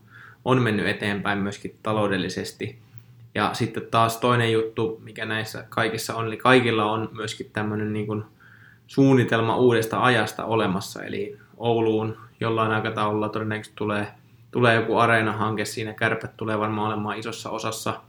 on 0.45 0.61
mennyt 0.61 0.87
eteenpäin 0.87 1.39
myöskin 1.39 1.75
taloudellisesti. 1.83 2.79
Ja 3.35 3.49
sitten 3.53 3.87
taas 3.91 4.17
toinen 4.17 4.51
juttu, 4.51 5.01
mikä 5.03 5.25
näissä 5.25 5.65
kaikissa 5.69 6.15
on, 6.15 6.27
eli 6.27 6.37
kaikilla 6.37 6.91
on 6.91 7.09
myöskin 7.11 7.49
tämmöinen 7.53 7.93
niin 7.93 8.07
kuin 8.07 8.23
suunnitelma 8.87 9.57
uudesta 9.57 10.03
ajasta 10.03 10.45
olemassa, 10.45 11.03
eli 11.03 11.37
Ouluun 11.57 12.17
jollain 12.41 12.71
aikataululla 12.71 13.29
todennäköisesti 13.29 13.75
tulee, 13.75 14.07
tulee 14.51 14.75
joku 14.75 14.97
areenahanke 14.97 15.65
siinä, 15.65 15.93
kärpät 15.93 16.37
tulee 16.37 16.59
varmaan 16.59 16.87
olemaan 16.87 17.17
isossa 17.17 17.49
osassa, 17.49 18.01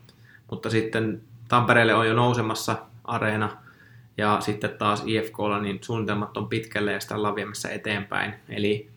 mutta 0.50 0.70
sitten 0.70 1.22
Tampereelle 1.48 1.94
on 1.94 2.06
jo 2.06 2.14
nousemassa 2.14 2.76
areena, 3.04 3.50
ja 4.16 4.40
sitten 4.40 4.70
taas 4.70 5.02
IFKlla 5.06 5.58
niin 5.58 5.78
suunnitelmat 5.82 6.36
on 6.36 6.48
pitkälle 6.48 6.92
ja 6.92 7.00
sitä 7.00 7.14
ollaan 7.14 7.34
viemässä 7.34 7.68
eteenpäin. 7.68 8.34
Eli 8.48 8.90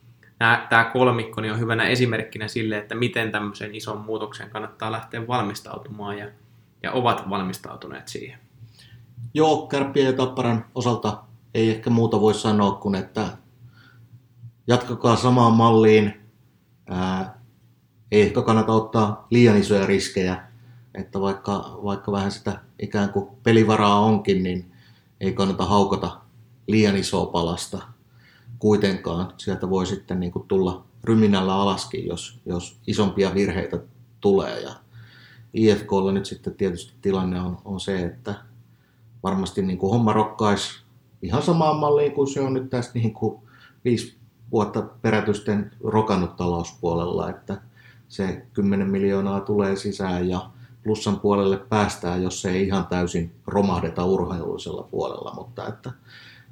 tämä 0.70 0.90
kolmikko 0.94 1.42
niin 1.42 1.54
on 1.54 1.60
hyvänä 1.60 1.84
esimerkkinä 1.84 2.48
sille, 2.48 2.78
että 2.78 2.96
miten 2.96 3.32
tämmöisen 3.32 3.76
ison 3.76 3.98
muutoksen 3.98 4.50
kannattaa 4.50 4.92
lähteä 4.92 5.28
valmistautumaan 5.28 6.18
ja, 6.18 6.28
ja 6.84 6.92
ovat 6.92 7.30
valmistautuneet 7.30 8.08
siihen. 8.08 8.40
Joo, 9.34 9.68
kärppien 9.68 10.06
ja 10.06 10.14
tapparan 10.14 10.66
osalta 10.76 11.18
ei 11.54 11.70
ehkä 11.70 11.90
muuta 11.90 12.22
voi 12.22 12.34
sanoa 12.34 12.72
kuin, 12.72 12.96
että 12.96 13.28
jatkakaa 14.68 15.16
samaan 15.16 15.54
malliin. 15.54 16.14
Ää, 16.90 17.42
ei 18.12 18.22
ehkä 18.22 18.42
kannata 18.42 18.74
ottaa 18.74 19.28
liian 19.30 19.58
isoja 19.58 19.86
riskejä, 19.86 20.44
että 20.94 21.22
vaikka, 21.22 21.80
vaikka 21.84 22.12
vähän 22.12 22.32
sitä 22.32 22.60
ikään 22.80 23.10
kuin 23.10 23.28
pelivaraa 23.44 24.00
onkin, 24.00 24.44
niin 24.44 24.72
ei 25.20 25.34
kannata 25.34 25.66
haukata 25.66 26.22
liian 26.68 26.96
isoa 26.96 27.26
palasta 27.26 27.82
kuitenkaan. 28.60 29.34
Sieltä 29.38 29.70
voi 29.70 29.86
sitten 29.86 30.20
niin 30.20 30.32
kuin 30.32 30.48
tulla 30.48 30.86
ryminällä 31.04 31.56
alaskin, 31.56 32.08
jos, 32.08 32.40
jos 32.46 32.80
isompia 32.88 33.34
virheitä 33.34 33.80
tulee. 34.22 34.60
Ja 34.60 34.72
IFKlla 35.54 36.12
nyt 36.12 36.26
sitten 36.26 36.56
tietysti 36.56 36.94
tilanne 37.02 37.42
on, 37.42 37.58
on 37.66 37.80
se, 37.80 38.04
että 38.04 38.36
varmasti 39.24 39.62
niin 39.62 39.78
kuin 39.78 39.92
homma 39.92 40.14
rokkaisi 40.14 40.82
ihan 41.22 41.42
samaan 41.42 41.76
malliin 41.76 42.12
kuin 42.12 42.28
se 42.28 42.42
on 42.42 42.54
nyt 42.54 42.70
tästä 42.70 43.00
niin 43.00 43.14
kuin 43.14 43.42
viisi 43.86 44.18
vuotta 44.56 44.82
perätysten 44.82 45.72
rokannut 45.84 46.36
talouspuolella, 46.36 47.30
että 47.30 47.62
se 48.08 48.46
10 48.54 48.90
miljoonaa 48.90 49.40
tulee 49.40 49.76
sisään 49.76 50.30
ja 50.30 50.50
plussan 50.84 51.20
puolelle 51.20 51.58
päästään, 51.58 52.24
jos 52.24 52.42
se 52.42 52.50
ei 52.52 52.68
ihan 52.68 52.88
täysin 52.88 53.36
romahdeta 53.48 54.06
urheilullisella 54.06 54.84
puolella, 54.84 55.34
mutta 55.36 55.68
että 55.68 55.92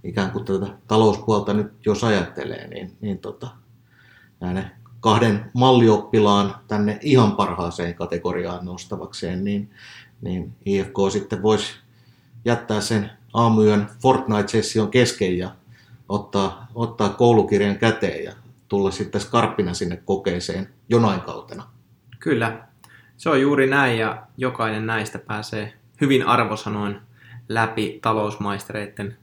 ikään 0.04 0.32
kuin 0.32 0.46
tätä 0.46 0.68
talouspuolta 0.88 1.54
nyt 1.54 1.72
jos 1.86 2.04
ajattelee, 2.04 2.68
niin, 2.68 2.98
niin 3.02 3.20
tota, 3.20 3.48
näiden 4.40 4.72
kahden 5.00 5.52
mallioppilaan 5.54 6.56
tänne 6.68 7.00
ihan 7.02 7.32
parhaaseen 7.32 7.96
kategoriaan 7.96 8.66
nostavakseen, 8.66 9.44
niin, 9.44 9.72
niin 10.22 10.56
IFK 10.66 10.96
sitten 11.12 11.42
voisi 11.42 11.74
jättää 12.46 12.82
sen 12.82 13.12
aamuyön. 13.34 13.90
Fortnite-session 14.02 14.92
kesken 14.92 15.38
ja 15.38 15.56
ottaa, 16.14 16.68
ottaa 16.76 17.10
koulukirjan 17.10 17.78
käteen 17.78 18.24
ja 18.24 18.34
tulla 18.68 18.92
sitten 18.92 19.22
skarppina 19.22 19.74
sinne 19.74 19.98
kokeeseen 20.06 20.70
jonain 20.90 21.22
kautena. 21.22 21.64
Kyllä, 22.20 22.68
se 23.18 23.30
on 23.30 23.42
juuri 23.42 23.70
näin 23.70 24.00
ja 24.00 24.24
jokainen 24.38 24.86
näistä 24.86 25.20
pääsee 25.20 25.74
hyvin 26.02 26.28
arvosanoin 26.28 26.98
läpi 27.50 28.00
talousmaistereiden 28.02 29.18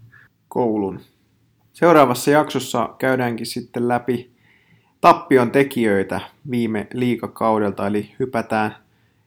koulun. 0.49 1.01
Seuraavassa 1.73 2.31
jaksossa 2.31 2.89
käydäänkin 2.99 3.47
sitten 3.47 3.89
läpi 3.89 4.31
tappion 5.01 5.51
tekijöitä 5.51 6.21
viime 6.51 6.87
liikakaudelta, 6.93 7.87
eli 7.87 8.15
hypätään 8.19 8.77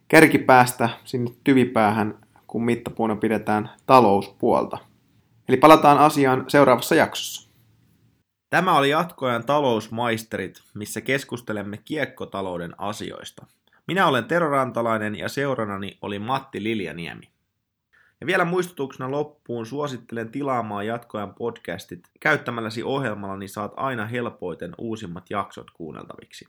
kärkipäästä 0.08 0.88
sinne 1.04 1.30
tyvipäähän, 1.44 2.18
kun 2.46 2.64
mittapuuna 2.64 3.16
pidetään 3.16 3.70
talouspuolta. 3.86 4.78
Eli 5.48 5.56
palataan 5.56 5.98
asiaan 5.98 6.44
seuraavassa 6.48 6.94
jaksossa. 6.94 7.43
Tämä 8.54 8.78
oli 8.78 8.90
jatkoajan 8.90 9.46
talousmaisterit, 9.46 10.62
missä 10.74 11.00
keskustelemme 11.00 11.76
kiekkotalouden 11.76 12.74
asioista. 12.78 13.46
Minä 13.86 14.06
olen 14.06 14.24
Tero 14.24 14.50
Rantalainen 14.50 15.18
ja 15.18 15.28
seuranani 15.28 15.98
oli 16.02 16.18
Matti 16.18 16.62
Liljaniemi. 16.62 17.30
Ja 18.20 18.26
vielä 18.26 18.44
muistutuksena 18.44 19.10
loppuun 19.10 19.66
suosittelen 19.66 20.30
tilaamaan 20.30 20.86
jatkoajan 20.86 21.34
podcastit. 21.34 22.08
Käyttämälläsi 22.20 22.82
ohjelmalla 22.82 23.36
niin 23.36 23.48
saat 23.48 23.72
aina 23.76 24.06
helpoiten 24.06 24.74
uusimmat 24.78 25.30
jaksot 25.30 25.70
kuunneltaviksi. 25.70 26.48